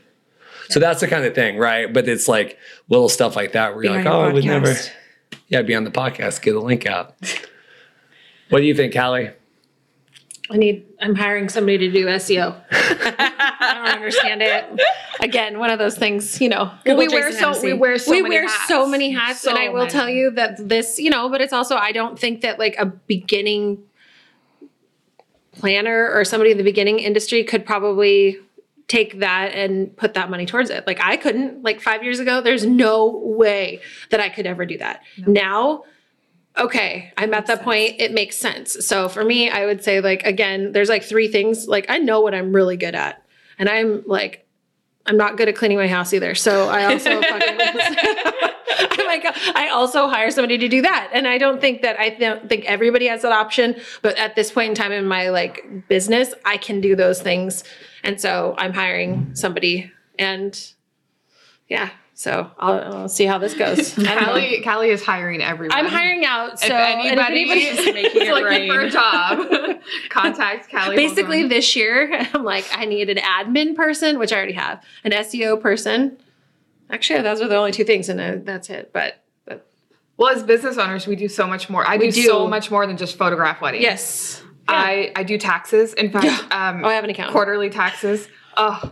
[0.69, 1.93] So that's the kind of thing, right?
[1.93, 4.45] But it's like little stuff like that where Be you're like, oh, your I would
[4.45, 4.91] never, podcast.
[5.49, 7.15] yeah, be on the podcast, get a link out.
[8.51, 9.31] what do you think, Callie?
[10.49, 10.87] I need.
[11.01, 12.55] I'm hiring somebody to do SEO.
[13.67, 14.65] I don't understand it.
[15.21, 16.41] Again, one of those things.
[16.41, 18.69] You know, Google we wear Jason so we wear so we many wear hats.
[18.69, 19.91] so many hats, and I will many.
[19.91, 20.99] tell you that this.
[20.99, 23.83] You know, but it's also I don't think that like a beginning
[25.53, 28.39] planner or somebody in the beginning industry could probably
[28.89, 30.87] take that and put that money towards it.
[30.87, 31.63] Like I couldn't.
[31.63, 35.03] Like five years ago, there's no way that I could ever do that.
[35.27, 35.85] Now
[36.59, 38.87] okay, I'm at that point, it makes sense.
[38.87, 41.69] So for me, I would say like again, there's like three things.
[41.69, 43.23] Like I know what I'm really good at.
[43.59, 44.47] And I'm like
[45.09, 46.35] I'm not good at cleaning my house either.
[46.35, 47.59] So I also fucking
[48.79, 51.11] I'm like I also hire somebody to do that.
[51.13, 54.51] And I don't think that I don't think everybody has that option, but at this
[54.51, 57.65] point in time in my like business, I can do those things.
[58.03, 60.73] And so I'm hiring somebody and
[61.69, 63.97] yeah, so I'll, I'll see how this goes.
[63.99, 64.27] I don't know.
[64.29, 65.77] Callie, Callie is hiring everyone.
[65.77, 66.59] I'm hiring out.
[66.59, 70.97] So If anybody is making it looking for a job, contact Callie.
[70.97, 71.49] Basically, Holden.
[71.51, 75.61] this year, I'm like, I need an admin person, which I already have, an SEO
[75.61, 76.17] person.
[76.89, 78.95] Actually, those are the only two things, and uh, that's it.
[78.95, 79.69] But, but
[80.17, 81.87] well, as business owners, we do so much more.
[81.87, 82.23] I do, do.
[82.23, 83.83] so much more than just photograph weddings.
[83.83, 85.93] yes, I I do taxes.
[85.93, 87.33] In fact, um, Oh, I have an account.
[87.33, 88.27] Quarterly taxes.
[88.57, 88.91] Oh,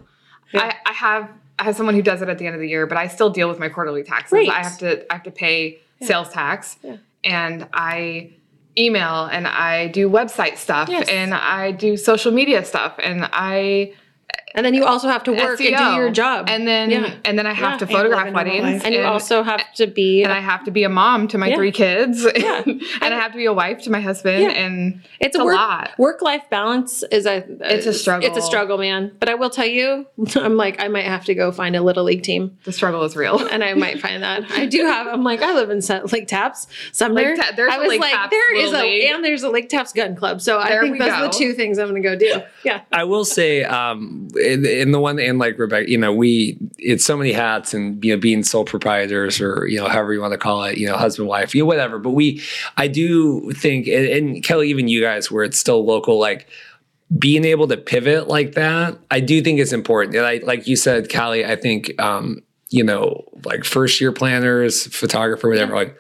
[0.53, 2.86] I, I have I have someone who does it at the end of the year,
[2.86, 4.30] but I still deal with my quarterly taxes.
[4.30, 4.50] Great.
[4.50, 6.96] I have to I have to pay sales tax, Yeah.
[7.22, 8.30] and I
[8.76, 11.09] email and I do website stuff Yes.
[11.09, 13.94] and I do social media stuff and I
[14.55, 17.14] and then you also have to work and do your job, and then Yeah.
[17.24, 17.78] and then I have Yeah.
[17.78, 18.82] to photograph live weddings life.
[18.84, 20.22] and you also have to be.
[20.22, 21.57] and I have to be a mom to my Yeah.
[21.57, 22.62] three kids Yeah.
[22.66, 24.50] and, I have to be a wife to my husband Yeah.
[24.50, 25.90] and it's a a work, lot.
[25.98, 28.28] Work life balance is a It's a struggle.
[28.28, 29.12] It's a struggle, man.
[29.20, 32.05] But I will tell you, I'm like I might have to go find a little
[32.05, 32.57] league team.
[32.64, 33.38] the struggle is real.
[33.52, 34.44] and I might find that.
[34.52, 35.07] I do have.
[35.07, 37.30] I'm like, I live in Sa- Lake Tapps, somewhere.
[37.34, 39.05] Lake Ta- there's I a was Lake like, Tapps there is a League.
[39.11, 40.40] and there's a Lake Tapps Gun Club.
[40.40, 42.42] So I think we those are the two things I'm going to go do.
[42.64, 42.80] Yeah.
[42.92, 47.16] I will say, um, in, the one, and like Rebecca, you know, we, it's so
[47.16, 50.38] many hats and, you know, being sole proprietors or, you know, however you want to
[50.38, 51.99] call it, you know, husband, wife, you know, whatever.
[51.99, 52.42] But we,
[52.76, 56.47] I do think, and, and Kelly, even you guys, where it's still local, like,
[57.18, 60.16] being able to pivot like that, I do think is important.
[60.16, 64.86] And I, like you said, Callie, I think, um, you know, like first year planners,
[64.88, 65.97] photographer, whatever, like,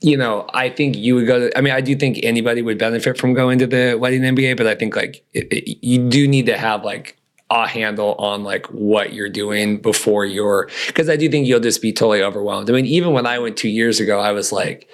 [0.00, 2.78] you know, I think you would go to, I mean, I do think anybody would
[2.78, 6.28] benefit from going to the wedding MBA, but I think like it, it- you do
[6.28, 7.18] need to have like
[7.50, 11.80] a handle on like what you're doing before you're, because I do think you'll just
[11.80, 12.68] be totally overwhelmed.
[12.68, 14.88] I mean, even when I went two years ago, I was like,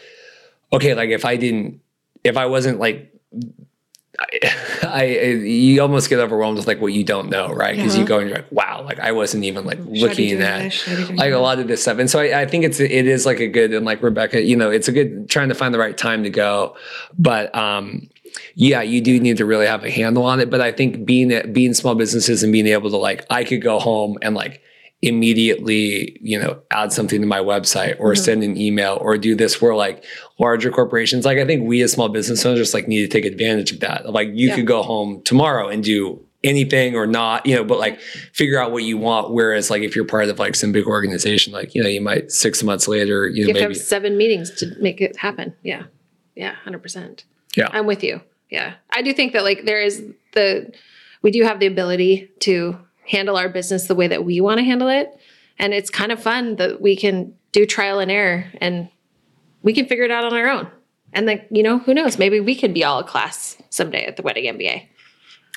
[0.72, 1.80] okay, like if I didn't,
[2.24, 3.08] if I wasn't like,
[4.82, 7.74] I, I you almost get overwhelmed with like what you don't know, right?
[7.74, 10.64] Because you go and you're like, wow, like I wasn't even like Should looking at
[10.64, 10.74] this?
[10.74, 11.98] Should I like a lot of this stuff.
[11.98, 14.54] And so I, I think it's it is like a good and like Rebecca, you
[14.54, 16.76] know, it's a good trying to find the right time to go.
[17.18, 18.10] But um,
[18.54, 20.50] yeah, you do need to really have a handle on it.
[20.50, 23.78] But I think being being small businesses and being able to like, I could go
[23.78, 24.60] home and like
[25.04, 28.22] immediately, you know, add something to my website or Mm-hmm.
[28.24, 30.04] send an email or do this where like
[30.38, 33.24] larger corporations, like I think we as small business owners just like need to take
[33.24, 34.08] advantage of that.
[34.10, 34.56] Like you Yeah.
[34.56, 38.00] could go home tomorrow and do anything or not, you know, but like
[38.32, 39.32] figure out what you want.
[39.32, 42.30] Whereas like if you're part of like some big organization, like, you know, you might
[42.32, 45.16] six months later, you know, You have to maybe have seven meetings to make it
[45.16, 45.54] happen.
[45.62, 45.84] Yeah.
[46.34, 46.54] Yeah.
[46.66, 47.24] 100%.
[47.56, 47.68] Yeah.
[47.70, 48.20] I'm with you.
[48.50, 48.74] Yeah.
[48.90, 50.72] I do think that like there is the,
[51.22, 52.78] we do have the ability to
[53.08, 55.10] handle our business the way that we want to handle it.
[55.58, 58.88] And it's kind of fun that we can do trial and error and
[59.62, 60.68] we can figure it out on our own.
[61.12, 62.18] And then, you know, who knows?
[62.18, 64.86] Maybe we could be all a class someday at the wedding MBA.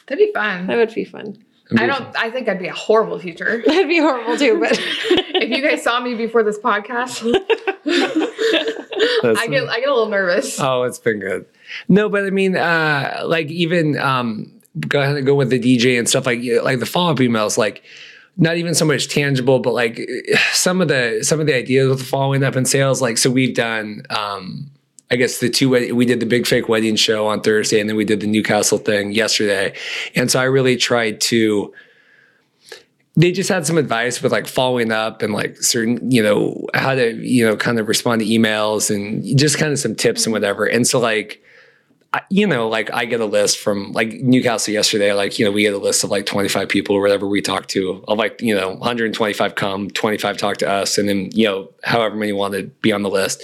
[0.07, 0.67] That'd be fun.
[0.67, 1.43] That would be fun.
[1.77, 2.15] I don't.
[2.15, 3.63] I think I'd be a horrible teacher.
[3.65, 7.23] That'd be horrible too, but if you guys saw me before this podcast,
[9.23, 10.59] I get I get a little nervous.
[10.59, 11.45] Oh, it's been good.
[11.87, 15.97] No, but I mean, uh, like even um, go ahead and go with the DJ
[15.97, 17.83] and stuff like like the follow up emails, like
[18.37, 19.99] not even so much tangible, but like
[20.51, 23.01] some of the some of the ideas with following up in sales.
[23.01, 24.03] Like so, we've done.
[24.09, 24.71] Um,
[25.11, 27.95] I guess the two we did the big fake wedding show on Thursday, and then
[27.95, 29.75] we did the Newcastle thing yesterday,
[30.15, 31.71] and so I really tried to
[33.15, 36.93] they just had some advice with like following up and like certain, you know, how
[36.93, 40.33] to, you know, kind of respond to emails and just kind of some tips and
[40.33, 40.41] mm-hmm.
[40.41, 40.65] whatever.
[40.65, 41.41] And so like,
[42.29, 45.61] you know, like I get a list from like Newcastle yesterday, like, you know, we
[45.61, 48.55] get a list of like 25 people or whatever we talk to of like, you
[48.55, 50.97] know, 125 come, 25 talk to us.
[50.97, 53.43] And then, you know, however many want to be on the list.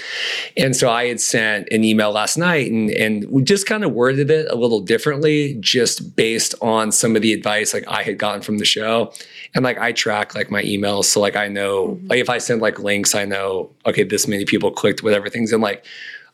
[0.58, 3.94] And so I had sent an email last night and, and we just kind of
[3.94, 8.18] worded it a little differently, just based on some of the advice like I had
[8.18, 9.12] gotten from the show.
[9.56, 11.06] And like I track like my emails.
[11.06, 12.08] So like I know, mm-hmm.
[12.08, 15.52] like if I send like links, I know, okay, this many people clicked whatever things.
[15.52, 15.86] And like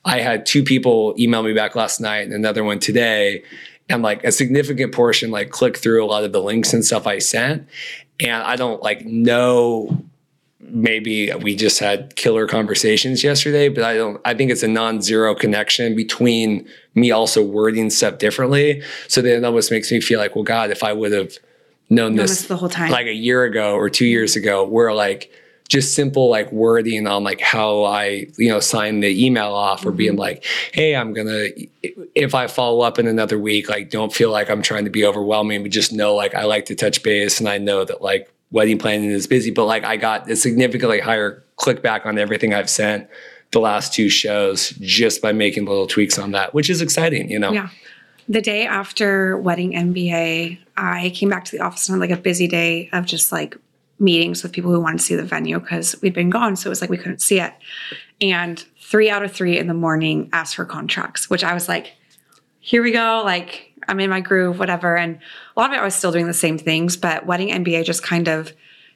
[0.08, 3.43] I had two people email me back last night and another one today.
[3.89, 7.05] And like a significant portion like click through a lot of the links and stuff
[7.05, 7.68] I sent.
[8.20, 10.03] And I don't like know
[10.60, 15.36] maybe we just had killer conversations yesterday, but I don't I think it's a non-zero
[15.36, 18.82] connection between me also wording stuff differently.
[19.08, 21.34] So then it almost makes me feel like, well, God, if I would have
[21.89, 22.91] known Known this this the whole time.
[22.91, 25.32] like a year ago or two years ago, where like
[25.68, 29.91] just simple like wording on like how I, you know, sign the email off or
[29.91, 30.20] being mm-hmm.
[30.20, 31.47] like, hey, I'm gonna
[32.15, 35.05] if I follow up in another week, like don't feel like I'm trying to be
[35.05, 38.32] overwhelming, but just know like I like to touch base and I know that like
[38.51, 42.53] wedding planning is busy, but like I got a significantly higher click back on everything
[42.53, 43.07] I've sent
[43.51, 47.39] the last two shows just by making little tweaks on that, which is exciting, you
[47.39, 47.51] know.
[47.51, 47.70] Yeah.
[48.30, 52.22] The day after wedding MBA, I came back to the office and had like a
[52.22, 53.57] busy day of just like
[54.00, 56.56] meetings with people who wanted to see the venue because we'd been gone.
[56.56, 57.54] So it was like we couldn't see it.
[58.22, 61.93] And three out of three in the morning asked for contracts, which I was like,
[62.60, 63.22] here we go.
[63.24, 64.98] Like I'm in my groove, whatever.
[64.98, 65.16] And
[65.56, 68.04] a lot of it I was still doing the same things, but wedding MBA just
[68.04, 68.54] kind of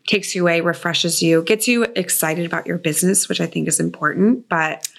[0.07, 3.79] takes you away, refreshes you, gets you excited about your business, which I think is
[3.79, 4.89] important, but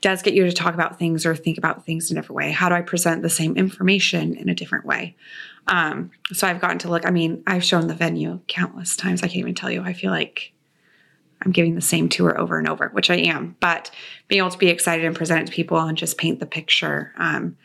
[0.00, 2.50] does get you to talk about things or think about things in a different way.
[2.52, 5.16] How do I present the same information in a different way?
[5.68, 9.22] Um, so I've gotten to look, I mean, I've shown the venue countless times.
[9.22, 9.82] I can't even tell you.
[9.82, 10.52] I feel like
[11.42, 13.90] I'm giving the same tour over and over, which I am, but
[14.26, 17.12] being able to be excited and present it to people and just paint the picture.
[17.16, 17.56] Um,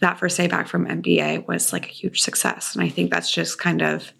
[0.00, 2.74] that first day back from MBA was like a huge success.
[2.74, 4.12] And I think that's just kind of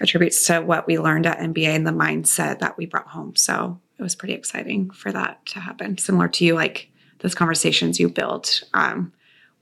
[0.00, 3.36] attributes to what we learned at MBA and the mindset that we brought home.
[3.36, 5.98] So it was pretty exciting for that to happen.
[5.98, 6.90] Similar to you, like
[7.20, 8.64] those conversations you built.
[8.72, 9.12] Um,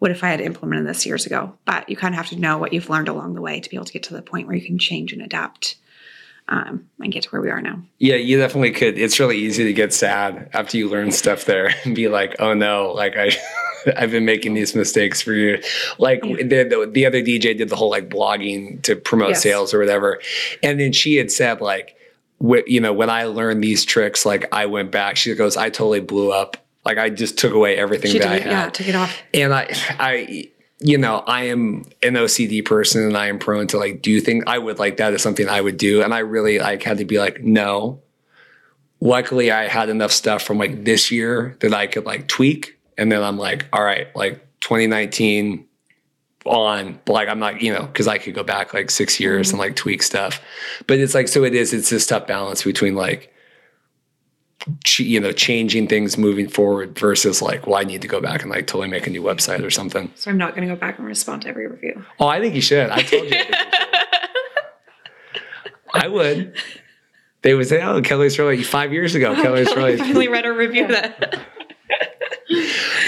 [0.02, 1.56] what if I had implemented this years ago?
[1.64, 3.76] But you kind of have to know what you've learned along the way to be
[3.76, 5.76] able to get to the point where you can change and adapt
[6.48, 7.80] um, and get to where we are now.
[7.98, 8.98] Yeah, you definitely could.
[8.98, 12.52] It's really easy to get sad after you learn stuff there and be like, "Oh
[12.52, 13.30] no, like I
[13.96, 15.62] I've been making these mistakes for you.
[16.00, 19.42] Like the, the the other DJ did the whole like blogging to promote Yes.
[19.44, 20.20] sales or whatever.
[20.64, 21.94] And then she had said like
[22.44, 25.70] wh- you know, when I learned these tricks, like I went back, she goes, "I
[25.70, 26.56] totally blew up.
[26.84, 29.22] Like I just took away everything She that I had." yeah, took it off.
[29.32, 29.68] and I,
[29.98, 34.20] I, you know, I am an OCD person, and I am prone to like do
[34.20, 34.44] things.
[34.46, 37.04] I would like that is something I would do, and I really like had to
[37.04, 38.00] be like, no.
[39.00, 43.10] Luckily, I had enough stuff from like this year that I could like tweak, and
[43.10, 45.66] then I'm like, all right, like 2019
[46.44, 49.50] on, but like I'm not, you know, because I could go back like six years
[49.50, 50.40] and like tweak stuff,
[50.86, 51.72] but it's like so it is.
[51.72, 53.31] It's this tough balance between like
[54.96, 58.50] you know changing things moving forward versus like well i need to go back and
[58.50, 60.98] like totally make a new website or something So I'm not going to go back
[60.98, 62.04] and respond to every review.
[62.20, 63.44] oh i think you should i told you I,
[65.34, 65.40] you.
[65.94, 66.56] I would
[67.42, 70.52] they would say oh kelly's really five years ago oh, kelly's really finally read a
[70.52, 71.40] review that.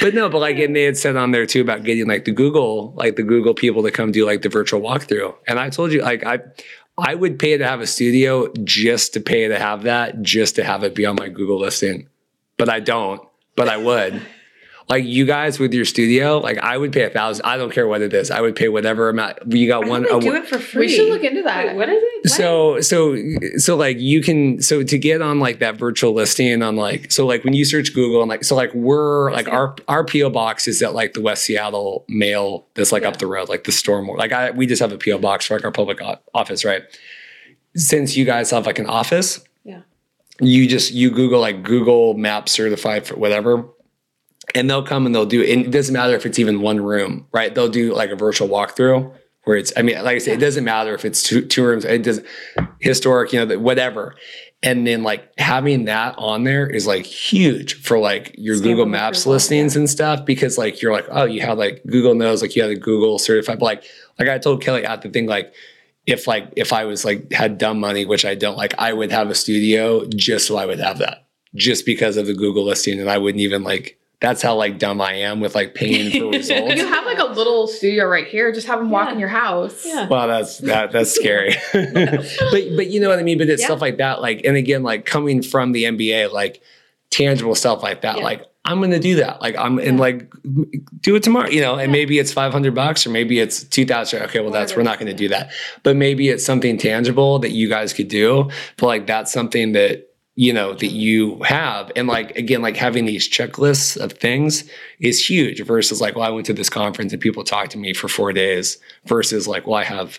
[0.00, 2.32] but no, but like, and they had said on there too about getting like the
[2.32, 5.34] Google, like the Google people to come do like the virtual walkthrough.
[5.46, 6.38] And I told you, like, I,
[6.97, 10.64] I would pay to have a studio just to pay to have that, just to
[10.64, 12.09] have it be on my Google listing.
[12.57, 13.20] But I don't,
[13.57, 14.22] but I would.
[14.87, 17.47] Like you guys with your studio, like I would pay a thousand.
[17.47, 18.30] I don't care what it is.
[18.30, 19.39] I would pay whatever amount.
[19.51, 20.05] You got one.
[20.05, 20.87] a- do it for free.
[20.87, 21.74] We should look into that.
[21.74, 22.28] what is it?
[22.30, 23.16] so so
[23.57, 27.26] so like you can so to get on like that virtual listing on like so
[27.26, 30.68] like when you search Google and like so like we're like our our PO box
[30.68, 34.07] is at like the West Seattle mail that's like up the road like the storm
[34.09, 36.01] like I we just have a PO box for like our public
[36.35, 36.82] office right
[37.76, 39.80] since you guys have like an office Yeah.
[40.41, 43.64] you just you Google like Google Map certified for whatever
[44.55, 47.26] and they'll come and they'll do and it doesn't matter if it's even one room
[47.32, 47.55] right?
[47.55, 49.12] They'll do like a virtual walkthrough
[49.45, 51.84] where it's i mean like i said it doesn't matter if it's two, two rooms
[51.84, 52.20] it does
[52.80, 54.14] historic you know whatever.
[54.62, 59.26] And then like having that on there is like huge for like your google maps
[59.26, 62.62] listings and stuff because like you're like oh you have like google knows like you
[62.62, 63.84] have the google certified but like
[64.18, 65.53] like i told kelly at the thing like
[66.07, 69.12] if like if i was like had dumb money which i don't like i would
[69.12, 72.99] have a studio just so i would have that just because of the google listing
[72.99, 76.30] and i wouldn't even like that's how like dumb i am with like paying for
[76.38, 78.52] results You have like a little studio right here.
[78.52, 79.84] Just have them walk in your house.
[79.84, 80.08] Yeah.
[80.08, 81.54] well, that's that that's scary.
[81.72, 83.38] but but you know what I mean.
[83.38, 83.66] But it's Yeah.
[83.68, 84.20] stuff like that.
[84.20, 86.62] Like and again, like coming from the MBA, like
[87.10, 88.18] tangible stuff like that.
[88.18, 88.24] Yeah.
[88.24, 89.40] Like I'm gonna do that.
[89.42, 90.32] Like I'm and like
[91.00, 91.48] do it tomorrow.
[91.50, 94.22] You know, and maybe it's 500 bucks or maybe it's 2,000.
[94.22, 95.52] Okay, well that's we're not gonna do that.
[95.82, 98.50] But maybe it's something tangible that you guys could do.
[98.78, 101.93] But like that's something that you know that you have.
[101.97, 104.68] And like again like having these checklists of things
[105.01, 107.93] is huge versus like well i went to this conference and people talked to me
[107.95, 110.18] for four days versus like well i have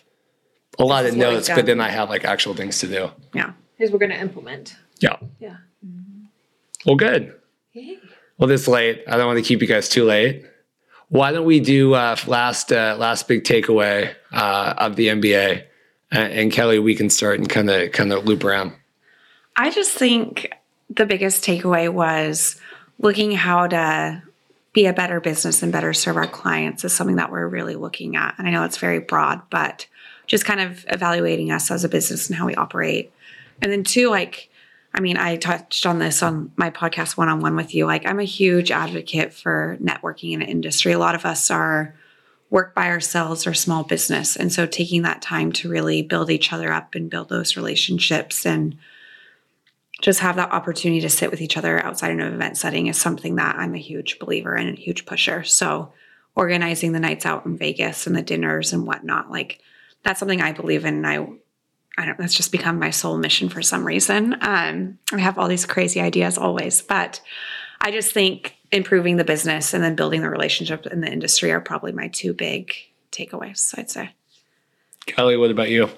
[0.80, 2.88] a lot of is what we've notes but then i have like actual things to
[2.88, 3.11] do.
[3.34, 3.51] Yeah.
[3.78, 4.76] Here's we're gonna implement.
[4.99, 5.18] yeah.
[5.39, 5.57] Yeah.
[6.86, 7.34] well good.
[8.38, 9.03] Well this late.
[9.07, 10.45] I don't want to keep you guys too late.
[11.09, 15.63] Why don't we do uh last uh last big takeaway uh of the mba
[16.11, 18.74] and, and kelly we can start and kind of kind of loop around
[19.55, 20.51] I just think
[20.89, 22.59] the biggest takeaway was
[22.99, 24.21] looking how to
[24.73, 28.15] be a better business and better serve our clients is something that we're really looking
[28.17, 28.35] at.
[28.37, 29.87] And I know it's very broad, but
[30.27, 33.11] just kind of evaluating us as a business and how we operate.
[33.61, 34.49] And then two, like,
[34.93, 37.85] I mean, I touched on this on my podcast one on one with you.
[37.85, 40.91] Like, I'm a huge advocate for networking in an industry.
[40.91, 41.95] A lot of us are
[42.49, 44.35] work by ourselves or small business.
[44.35, 48.45] And so taking that time to really build each other up and build those relationships
[48.45, 48.77] and
[50.05, 52.95] just have that opportunity to sit with each other outside of an event setting is
[52.95, 55.43] something that I'm a huge believer in and a huge pusher.
[55.43, 55.93] So
[56.35, 59.61] organizing the nights out in Vegas and the dinners and whatnot, like
[60.03, 61.03] that's something I believe in.
[61.03, 61.27] And I
[61.97, 64.35] I don't that's just become my sole mission for some reason.
[64.41, 67.19] Um, I have all these crazy ideas always, but
[67.81, 71.61] I just think improving the business and then building the relationship in the industry are
[71.61, 72.75] probably my two big
[73.11, 74.11] takeaways, I'd say.
[75.07, 75.89] kelly what about you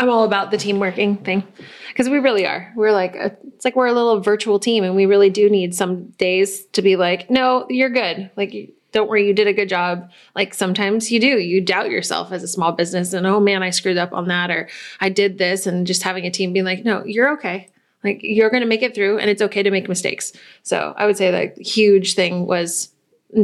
[0.00, 1.46] I'm all about the team working thing
[1.88, 2.72] because we really are.
[2.74, 5.74] We're like, a, it's like we're a little virtual team, and we really do need
[5.74, 8.30] some days to be like, no, you're good.
[8.34, 10.10] Like, don't worry, you did a good job.
[10.34, 13.68] Like sometimes you do, you doubt yourself as a small business, and oh man, I
[13.68, 14.70] screwed up on that, or
[15.00, 17.68] I did this, and just having a team being like, no, you're okay.
[18.02, 20.32] Like you're going to make it through, and it's okay to make mistakes.
[20.62, 22.88] So I would say the huge thing was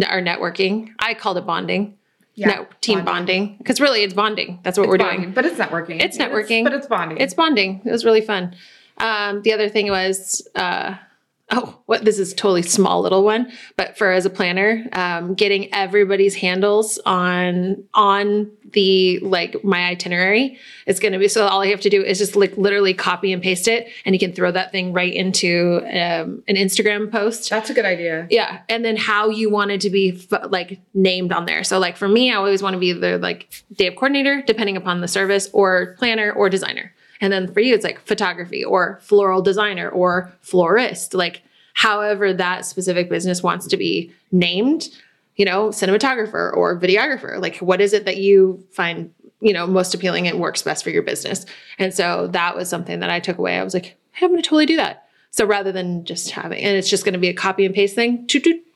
[0.08, 0.88] our networking.
[0.98, 1.98] I called it bonding.
[2.36, 4.60] Yeah, no, team bonding because really it's bonding.
[4.62, 5.32] That's what we're doing.
[5.32, 6.02] But it's networking.
[6.02, 6.64] It's networking.
[6.64, 7.18] but it's bonding.
[7.18, 7.80] It's bonding.
[7.84, 8.54] It was really fun.
[8.98, 10.96] Um, the other thing was, uh,
[11.50, 15.72] oh, what this is totally small little one, but for as a planner, um, getting
[15.72, 21.68] everybody's handles on on the like my itinerary is going to be so all I
[21.68, 24.50] have to do is just like literally copy and paste it, and you can throw
[24.50, 27.48] that thing right into um, an Instagram post.
[27.48, 28.26] That's a good idea.
[28.30, 31.62] Yeah, and then how you wanted to be like named on there.
[31.62, 34.76] So like for me, I always want to be either like day of coordinator, depending
[34.76, 36.92] upon the service, or planner or designer.
[37.20, 41.42] And then for you, it's like photography or floral designer or florist, like
[41.74, 44.88] however that specific business wants to be named.
[45.36, 47.38] You know, cinematographer or videographer.
[47.38, 50.88] Like, what is it that you find you know most appealing and works best for
[50.88, 51.44] your business?
[51.78, 53.58] And so that was something that I took away.
[53.58, 55.06] I was like, hey, I'm going to totally do that.
[55.30, 57.94] So rather than just having, and it's just going to be a copy and paste
[57.94, 58.26] thing,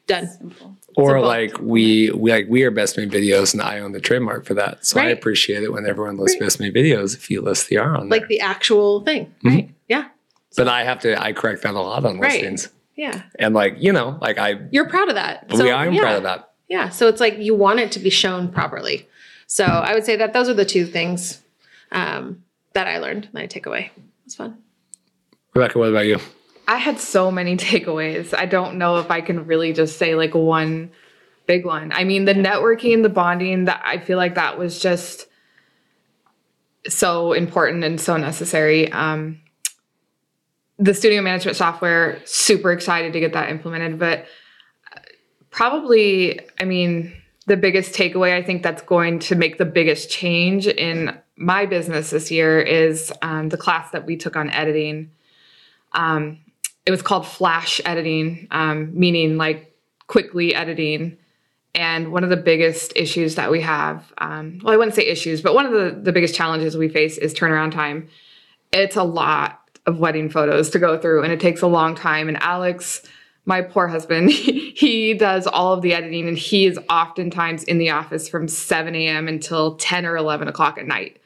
[0.07, 0.55] done.
[1.01, 4.45] Or like we we like we are best made videos and i own the trademark
[4.45, 6.47] for that so i appreciate it when everyone lists Right.
[6.47, 9.49] best made videos if you list the r on there Like the actual thing, Mm-hmm.
[9.49, 9.71] right?
[9.89, 10.09] Yeah,
[10.57, 12.33] but i have to i correct that a lot on Right.
[12.33, 13.23] listings yeah.
[13.39, 15.47] and like you know like i You're proud of that.
[15.53, 16.01] we i'm yeah.
[16.03, 16.89] proud of that Yeah.
[16.91, 19.09] So it's like you want it to be shown properly.
[19.49, 21.41] So I would say that those are the two things
[21.91, 22.45] um,
[22.75, 23.91] that I learned that I take away.
[24.25, 24.59] It's fun.
[25.55, 26.19] rebecca what about you
[26.71, 28.33] I had so many takeaways.
[28.33, 30.93] I don't know if I can really just say like one
[31.47, 31.91] big one.
[31.93, 35.27] I mean, the networking, the bonding, that I feel like that was just
[36.89, 38.91] so important and so necessary.
[38.93, 39.41] Um,
[40.79, 44.27] the studio management software, super excited to get that implemented, but
[44.95, 45.01] uh,
[45.51, 47.13] probably, I mean,
[47.47, 52.11] the biggest takeaway I think that's going to make the biggest change in my business
[52.11, 55.11] this year is um, the class that we took on editing.
[55.93, 56.39] Um,
[56.87, 59.77] it was called flash editing, um, meaning like
[60.07, 61.17] quickly editing.
[61.75, 65.41] And one of the biggest issues that we have, um, well, I wouldn't say issues,
[65.41, 68.09] but one of the, the biggest challenges we face is turnaround time.
[68.73, 72.29] It's a lot of wedding photos to go through, and it takes a long time.
[72.29, 73.03] And Alex,
[73.45, 77.91] my poor husband, he does all of the editing, and he is oftentimes in the
[77.91, 79.29] office from 7 a.m.
[79.29, 81.21] until 10 or 11 o'clock at night.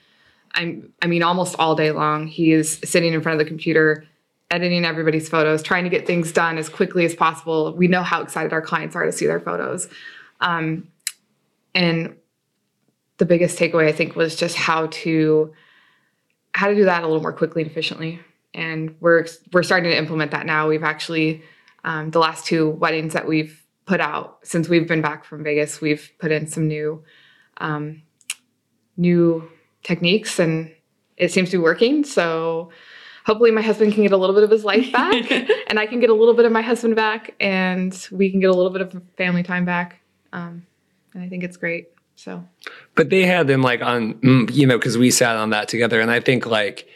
[0.52, 2.26] I'm, I mean, almost all day long.
[2.26, 4.06] He is sitting in front of the computer,
[4.54, 7.74] editing everybody's photos, trying to get things done as quickly as possible.
[7.74, 9.88] We know how excited our clients are to see their photos.
[10.40, 10.88] Um,
[11.74, 12.14] and
[13.18, 15.52] the biggest takeaway, I think, was just how to
[16.52, 18.20] how to do that a little more quickly and efficiently.
[18.54, 20.68] And we're we're starting to implement that now.
[20.68, 21.42] We've actually
[21.82, 25.80] um, the last two weddings that we've put out since we've been back from Vegas,
[25.80, 27.02] we've put in some new
[27.56, 28.02] um,
[28.96, 29.50] new
[29.82, 30.72] techniques, and
[31.16, 32.04] it seems to be working.
[32.04, 32.70] So
[33.24, 35.30] hopefully, my husband can get a little bit of his life back,
[35.68, 38.50] and I can get a little bit of my husband back, and we can get
[38.50, 40.00] a little bit of family time back.
[40.32, 40.66] Um,
[41.14, 41.88] and I think it's great.
[42.16, 42.44] So,
[42.94, 46.00] but they had them like on, mm, you know, because we sat on that together,
[46.00, 46.88] and I think like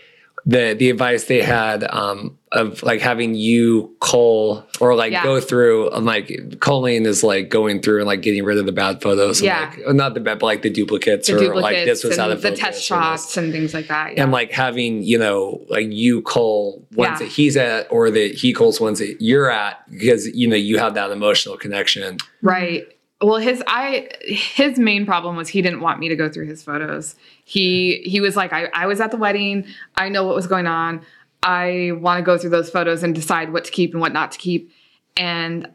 [0.49, 5.22] the the advice they had um, of like having you cull or like Yeah.
[5.22, 8.72] go through and like culling is like going through and like getting rid of the
[8.72, 9.40] bad photos.
[9.40, 9.70] and, Yeah.
[9.86, 12.30] like, not the bad, but like the duplicates the or duplicates like this was out
[12.30, 14.14] of the test shots and things like that.
[14.16, 14.22] Yeah.
[14.22, 17.26] And like having, you know, like you cull ones Yeah.
[17.26, 20.78] that he's at or that he culls ones that you're at because, you know, you
[20.78, 22.16] have that emotional connection.
[22.40, 22.86] Right.
[23.21, 26.62] Well, his I his main problem was he didn't want me to go through his
[26.62, 27.16] photos.
[27.45, 29.66] He he was like, I, I was at the wedding.
[29.97, 31.05] I know what was going on.
[31.43, 34.33] I want to go through those photos and decide what to keep and what not
[34.33, 34.73] to keep.
[35.16, 35.69] And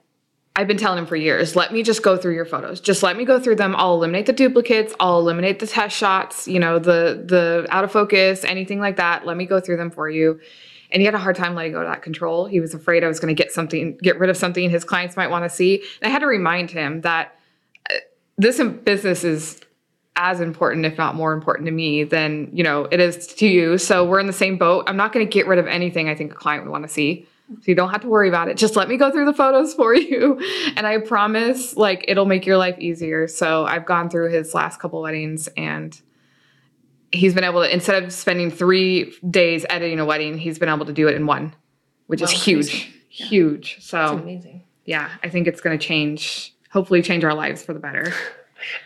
[0.56, 2.80] I've been telling him for years, let me just go through your photos.
[2.80, 3.76] Just let me go through them.
[3.76, 4.94] I'll eliminate the duplicates.
[5.00, 9.26] I'll eliminate the test shots, you know, the the out of focus, anything like that.
[9.26, 10.40] Let me go through them for you.
[10.94, 12.46] And he had a hard time letting go of that control.
[12.46, 15.18] He was afraid I was going to get something, get rid of something his clients
[15.18, 15.84] might want to see.
[16.02, 17.36] And I had to remind him that
[17.90, 17.96] uh,
[18.38, 19.60] this business is
[20.16, 23.80] as important, if not more important to me than, you know, it is to you.
[23.80, 24.84] So we're in the same boat.
[24.88, 26.90] I'm not going to get rid of anything I think a client would want to
[26.90, 27.28] see.
[27.50, 28.58] So you don't have to worry about it.
[28.58, 30.40] Just let me go through the photos for you.
[30.76, 33.28] And I promise like it'll make your life easier.
[33.28, 36.00] So I've gone through his last couple weddings and
[37.14, 40.86] he's been able to instead of spending 3 days editing a wedding, he's been able
[40.86, 41.56] to do it in one,
[42.08, 42.70] which is huge.
[42.70, 42.94] crazy.
[43.10, 43.76] Huge.
[43.76, 44.64] That's So amazing.
[44.86, 48.12] yeah, I think it's going to change hopefully change our lives for the better.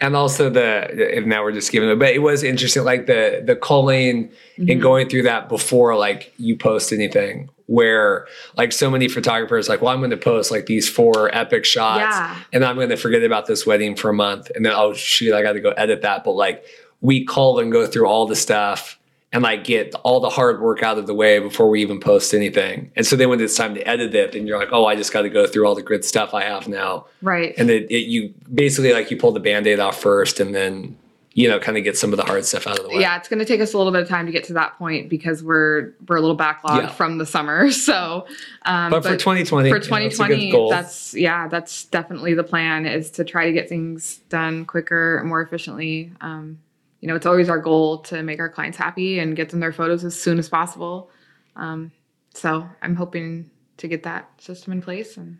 [0.02, 3.44] And also the if now we're just giving it, but it was interesting, like the
[3.46, 4.80] the culling and mm-hmm.
[4.80, 7.50] going through that before like you post anything.
[7.68, 8.26] Where
[8.56, 12.00] like so many photographers like, well, I'm going to post like these four epic shots,
[12.00, 12.40] Yeah.
[12.54, 15.36] and I'm going to forget about this wedding for a month, and then oh shoot,
[15.36, 16.24] I got to go edit that.
[16.24, 16.66] But like
[17.02, 19.00] we call and go through all the stuff
[19.34, 22.34] and like get all the hard work out of the way before we even post
[22.34, 22.92] anything.
[22.96, 25.12] And so then when it's time to edit it, then you're like, oh, I just
[25.12, 27.54] got to go through all the good stuff I have now Right.
[27.58, 30.98] and it, it you basically like you pull the band-aid off first and then
[31.34, 33.16] you know kind of get some of the hard stuff out of the way yeah,
[33.18, 35.08] it's going to take us a little bit of time to get to that point
[35.08, 36.88] because we're we're a little backlogged Yeah.
[36.88, 37.70] from the summer.
[37.88, 38.26] So,
[38.64, 42.34] um, but, for 2020 for you know, it's a good 2020, that's yeah, that's definitely
[42.34, 46.12] the plan is to try to get things done quicker, more efficiently.
[46.22, 46.60] Um,
[47.02, 49.72] you know, it's always our goal to make our clients happy and get them their
[49.72, 51.10] photos as soon as possible.
[51.56, 51.92] Um,
[52.34, 55.38] so I'm hoping to get that system in place and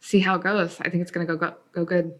[0.00, 0.80] see how it goes.
[0.80, 2.12] I think it's going to go, go go good.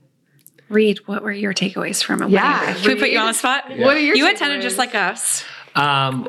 [0.68, 2.30] Reed, what were your takeaways from it?
[2.30, 2.82] Yeah, wedding?
[2.82, 3.68] Can we put you on the spot?
[3.78, 5.44] What are your You attended just like us.
[5.74, 6.28] um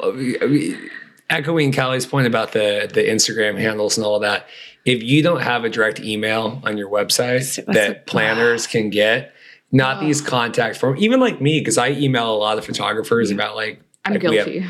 [1.30, 4.48] echoing Callie's point about the the Instagram handles and all that
[4.86, 9.34] if you don't have a direct email on your website that planners can get
[9.74, 13.56] not these contact form even like me because I email a lot of photographers about
[13.58, 14.66] like I'm like we have- guilty.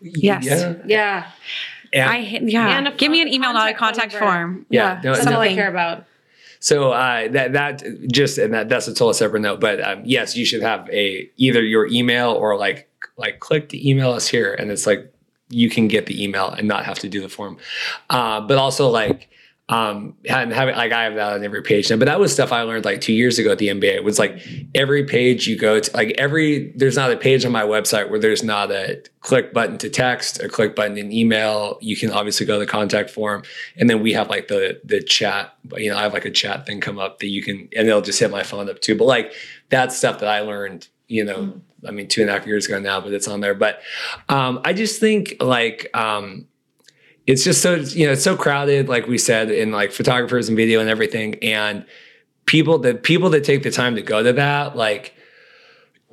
[0.00, 0.44] Yes.
[0.44, 1.30] yeah, Yeah.
[1.92, 2.78] and- I yeah.
[2.78, 4.54] And Give me an email, not a contact contact form.
[4.54, 4.66] form.
[4.68, 6.04] Yeah, no, That's all I care about.
[6.60, 9.58] So uh, that that just and that that's a total separate note.
[9.60, 13.88] But um, yes, you should have a either your email or like like click to
[13.88, 15.12] email us here, and it's like
[15.50, 17.58] you can get the email and not have to do the form.
[18.10, 19.28] Uh, but also like
[19.68, 22.52] um and having like I have that on every page now, but that was stuff
[22.52, 23.94] I learned like two years ago at the MBA.
[23.94, 24.42] It was like
[24.74, 28.18] every page you go to, like every there's not a page on my website where
[28.18, 31.78] there's not a click button to text, a click button in email.
[31.80, 33.44] You can obviously go to the contact form,
[33.76, 35.56] and then we have like the the chat.
[35.76, 38.02] You know, I have like a chat thing come up that you can, and it'll
[38.02, 38.96] just hit my phone up too.
[38.96, 39.32] But like
[39.68, 40.88] that's stuff that I learned.
[41.06, 43.54] You know, I mean, two and a half years ago now, but it's on there.
[43.54, 43.80] But
[44.28, 46.46] um, I just think like um,
[47.26, 50.56] it's just so you know it's so crowded like we said in like photographers and
[50.56, 51.36] video and everything.
[51.42, 51.84] And
[52.46, 55.14] people the people that take the time to go to that like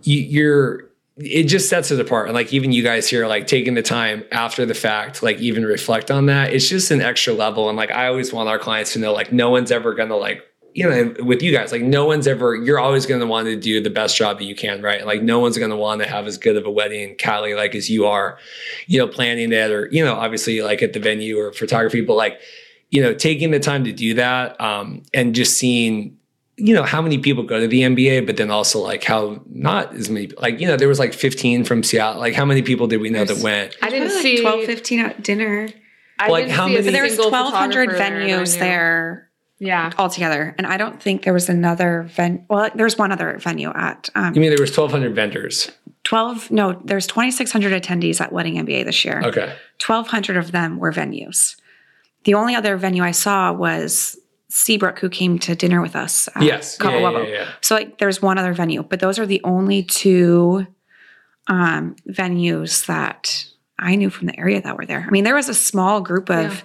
[0.04, 2.28] you, you're it just sets it apart.
[2.28, 5.66] And like even you guys here like taking the time after the fact like even
[5.66, 6.54] reflect on that.
[6.54, 7.70] It's just an extra level.
[7.70, 10.44] And like i always want our clients to know like no one's ever gonna like
[10.74, 13.56] you know, with you guys, like no one's ever, you're always going to want to
[13.56, 15.06] do the best job that you can, right?
[15.06, 17.54] Like no one's going to want to have as good of a wedding in Cali,
[17.56, 18.38] like as you are,
[18.88, 22.16] you know, planning it or, you know, obviously like at the venue or photography, but
[22.16, 22.40] like,
[22.92, 26.18] you know, taking the time to do that um, and just seeing,
[26.58, 29.94] you know, how many people go to the MBA, but then also like how not
[29.96, 32.20] as many, like, you know, there was like 15 from Seattle.
[32.20, 33.76] Like how many people did we know that went?
[33.82, 35.70] I didn't Probably see 12, 15 at dinner.
[36.20, 39.29] I Like, didn't how see a many- But there was 1,200 photographer there, venues there
[39.60, 39.92] Yeah.
[39.98, 40.56] altogether.
[40.58, 42.46] And I don't think there was another ven.
[42.50, 45.70] Well, there's one other venue at um, You mean there was 1,200 vendors?
[46.06, 46.50] 12.
[46.50, 49.22] No, there's 2,600 attendees at Wedding MBA this year.
[49.26, 49.54] Okay.
[49.86, 51.56] 1,200 of them were venues.
[52.24, 54.18] The only other venue I saw was
[54.50, 56.28] Seabrook, who came to dinner with us.
[56.36, 56.78] at Yes.
[56.82, 57.48] Yeah, yeah, yeah, yeah.
[57.62, 60.66] So like, there's one other venue, but those are the only two
[61.48, 63.46] um, venues that
[63.78, 65.04] I knew from the area that were there.
[65.06, 66.62] I mean, there was a small group of Yeah.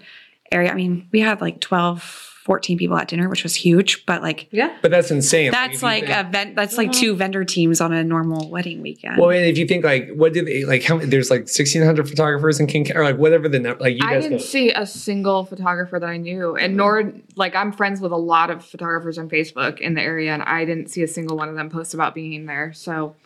[0.52, 0.70] area.
[0.70, 4.48] I mean, we had like 12, 14 people at dinner, which was huge, but like
[4.50, 4.76] Yeah.
[4.82, 5.50] But that's insane.
[5.50, 6.54] that's you like think- a vent.
[6.54, 9.16] That's like two vendor teams on a normal wedding weekend.
[9.16, 10.82] Well, and if you think like, what did they like?
[10.82, 10.98] How?
[10.98, 13.82] There's like 1,600 photographers in King, or like whatever the number.
[13.82, 14.44] Like you I guys didn't know.
[14.44, 18.50] see a single photographer that I knew, and nor like I'm friends with a lot
[18.50, 21.54] of photographers on Facebook in the area, and I didn't see a single one of
[21.54, 22.74] them post about being there.
[22.74, 23.16] So,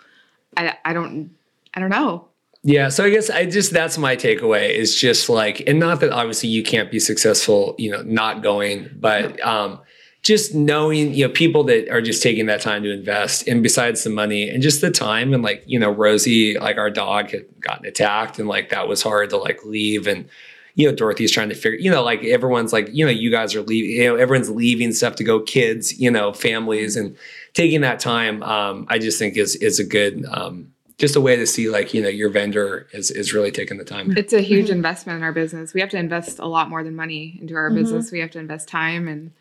[0.56, 1.30] I I don't
[1.74, 2.27] I don't know.
[2.64, 6.10] Yeah, so I guess I just that's my takeaway is just like, and not that
[6.10, 9.80] obviously you can't be successful, you know, not going, but um,
[10.22, 14.02] just knowing, you know, people that are just taking that time to invest, and besides
[14.02, 17.44] the money and just the time, and like, you know, Rosie, like our dog had
[17.60, 20.28] gotten attacked, and like that was hard to like leave, and
[20.74, 23.54] you know, Dorothy's trying to figure, you know, like everyone's like, you know, you guys
[23.54, 27.16] are leaving, you know, everyone's leaving stuff to go, kids, you know, families, and
[27.54, 30.26] taking that time, um, I just think is is a good.
[30.28, 33.78] Um, just a way to see like you know your vendor is is really taking
[33.78, 34.74] the time It's a huge mm-hmm.
[34.74, 35.72] investment in our business.
[35.72, 37.78] We have to invest a lot more than money into our mm-hmm.
[37.78, 38.12] business.
[38.12, 39.32] We have to invest time and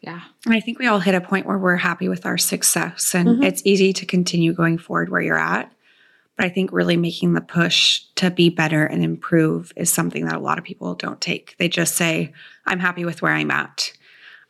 [0.00, 0.22] yeah.
[0.46, 3.28] And I think we all hit a point where we're happy with our success and
[3.28, 3.42] mm-hmm.
[3.42, 5.70] it's easy to continue going forward where you're at.
[6.36, 10.36] But I think really making the push to be better and improve is something that
[10.36, 11.54] a lot of people don't take.
[11.58, 12.32] They just say,
[12.64, 13.92] I'm happy with where I'm at.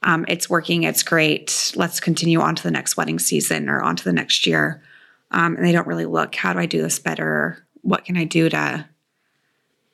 [0.04, 1.72] Um, it's working, it's great.
[1.74, 4.82] Let's continue on to the next wedding season or on to the next year.
[5.30, 7.66] Um, and they don't really look, how do I do this better?
[7.82, 8.88] What can I do to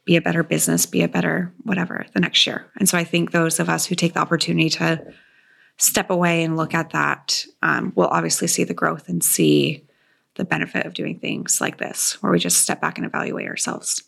[0.04, 2.66] be a better business, be a better whatever the next year?
[2.76, 5.04] And so I think those of us who take the opportunity to
[5.78, 9.84] step away and look at that, um, we'll obviously see the growth and see
[10.36, 14.02] the benefit of doing things like this, where we just step back and evaluate ourselves.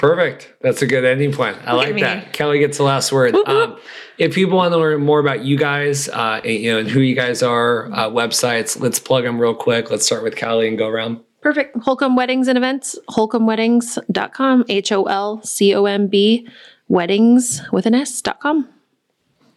[0.00, 3.78] Perfect that's a good ending point i like that kelly gets the last word um,
[4.16, 7.00] if people want to learn more about you guys uh, and, you know and who
[7.00, 10.78] you guys are uh, websites let's plug them real quick let's start with kelly and
[10.78, 11.76] go around Perfect.
[11.78, 16.46] Holcomb Weddings and Events, holcombweddings.com, H O L C O M B,
[16.88, 18.68] weddings with an S.com.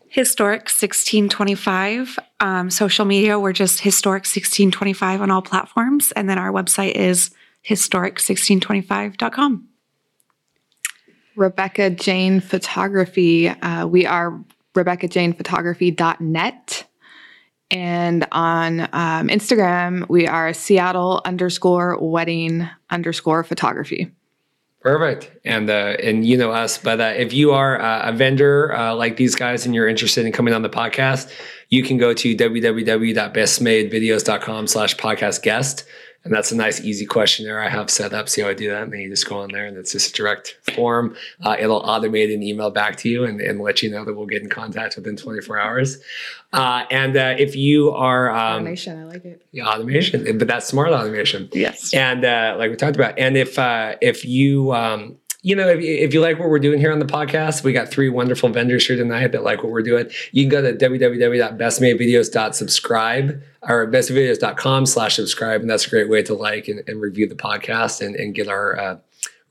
[0.08, 2.20] Historic 1625.
[2.40, 6.14] Um, social media, we're just Historic 1625 on all platforms.
[6.14, 7.32] And then our website is
[7.68, 9.68] historic1625.com.
[11.36, 13.50] Rebecca Jane Photography.
[13.50, 14.40] Uh, we are
[14.74, 16.86] RebeccaJanePhotography.net.
[17.72, 24.12] And on um, Instagram, we are Seattle underscore wedding underscore photography.
[24.84, 25.32] Perfect.
[25.46, 28.94] And uh, and you know us, but uh, if you are uh, a vendor uh,
[28.94, 31.32] like these guys and you're interested in coming on the podcast,
[31.70, 35.86] you can go to www.bestmadevideos.com slash podcast guest.
[36.24, 38.30] And that's a nice, easy questionnaire I have set up.
[38.30, 38.84] See how I do that?
[38.84, 41.18] And then you just go on there and it's just a direct form.
[41.44, 44.26] Uh, it'll automate an email back to you and, and let you know that we'll
[44.26, 45.98] get in contact within 24 hours.
[46.54, 49.46] Uh, and uh, if you are um, Automation, I like it.
[49.52, 51.50] yeah, automation, but that's smart automation.
[51.52, 51.94] Yes.
[51.94, 55.80] And uh, like we talked about, and if uh, if you um, you know if,
[55.82, 58.88] if you like what we're doing here on the podcast, we got three wonderful vendors
[58.88, 60.10] here tonight that like what we're doing.
[60.32, 66.34] You can go to www.bestmadevideos.subscribe or bestmadevideos.com slash subscribe, and that's a great way to
[66.34, 68.98] like and, and review the podcast and, and get our uh,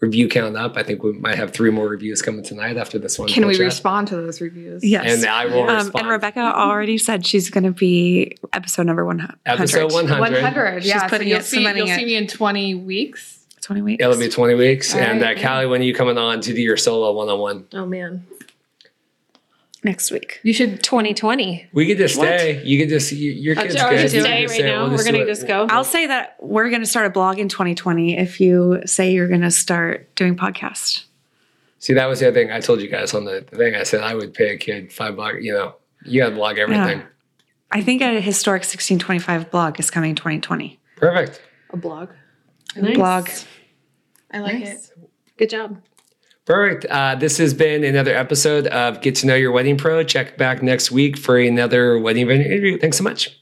[0.01, 0.77] review count up.
[0.77, 3.29] I think we might have three more reviews coming tonight after this one.
[3.29, 3.65] Can we Chat.
[3.65, 4.85] respond to those reviews?
[4.85, 5.23] Yes.
[5.23, 9.37] And I will Um, and Rebecca already said she's going to be episode number 100.
[9.47, 10.21] Episode 100.
[10.21, 10.83] 100.
[10.83, 11.09] She's Yeah.
[11.09, 11.97] putting so you'll it, see, you'll it.
[11.97, 13.42] see me in 20 weeks.
[13.63, 14.03] 20 weeks.
[14.05, 14.95] It'll be 20 weeks.
[14.95, 17.29] All and uh, right, Callie, when are you coming on to do your solo one
[17.29, 17.67] on one?
[17.73, 18.27] Oh man.
[19.85, 20.41] next week.
[20.43, 21.69] You should 2020.
[21.73, 22.63] We could just stay.
[22.65, 23.99] You could just, you, your Uh, kids or good.
[24.01, 24.63] just You stay right stay.
[24.63, 24.83] now.
[24.89, 25.67] We'll We're gonna just go.
[25.71, 29.29] I'll say that we're going to start a blog in 2020 if you say you're
[29.29, 31.05] going to start doing podcast.
[31.81, 33.75] See, that was the other thing I told you guys on the thing.
[33.75, 35.39] I said I would pay a kid five bucks.
[35.41, 35.75] You know,
[36.05, 36.99] you got to blog everything.
[37.01, 37.07] Yeah.
[37.73, 40.79] I think a historic 1625 blog is coming 2020.
[40.97, 41.41] Perfect.
[41.71, 42.11] a blog.
[42.77, 42.97] Nice.
[42.97, 43.29] Blog.
[44.31, 44.93] I like Nice.
[45.37, 45.83] Good job.
[46.45, 46.87] Perfect.
[46.87, 50.03] Uh, this has been another episode of Get to Know Your Wedding Pro.
[50.03, 52.79] Check back next week for another wedding venue interview.
[52.79, 53.39] Thanks so much.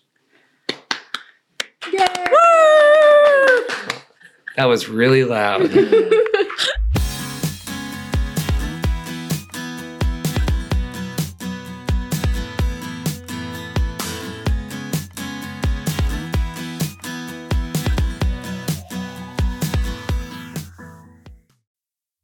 [4.56, 5.70] That was really loud.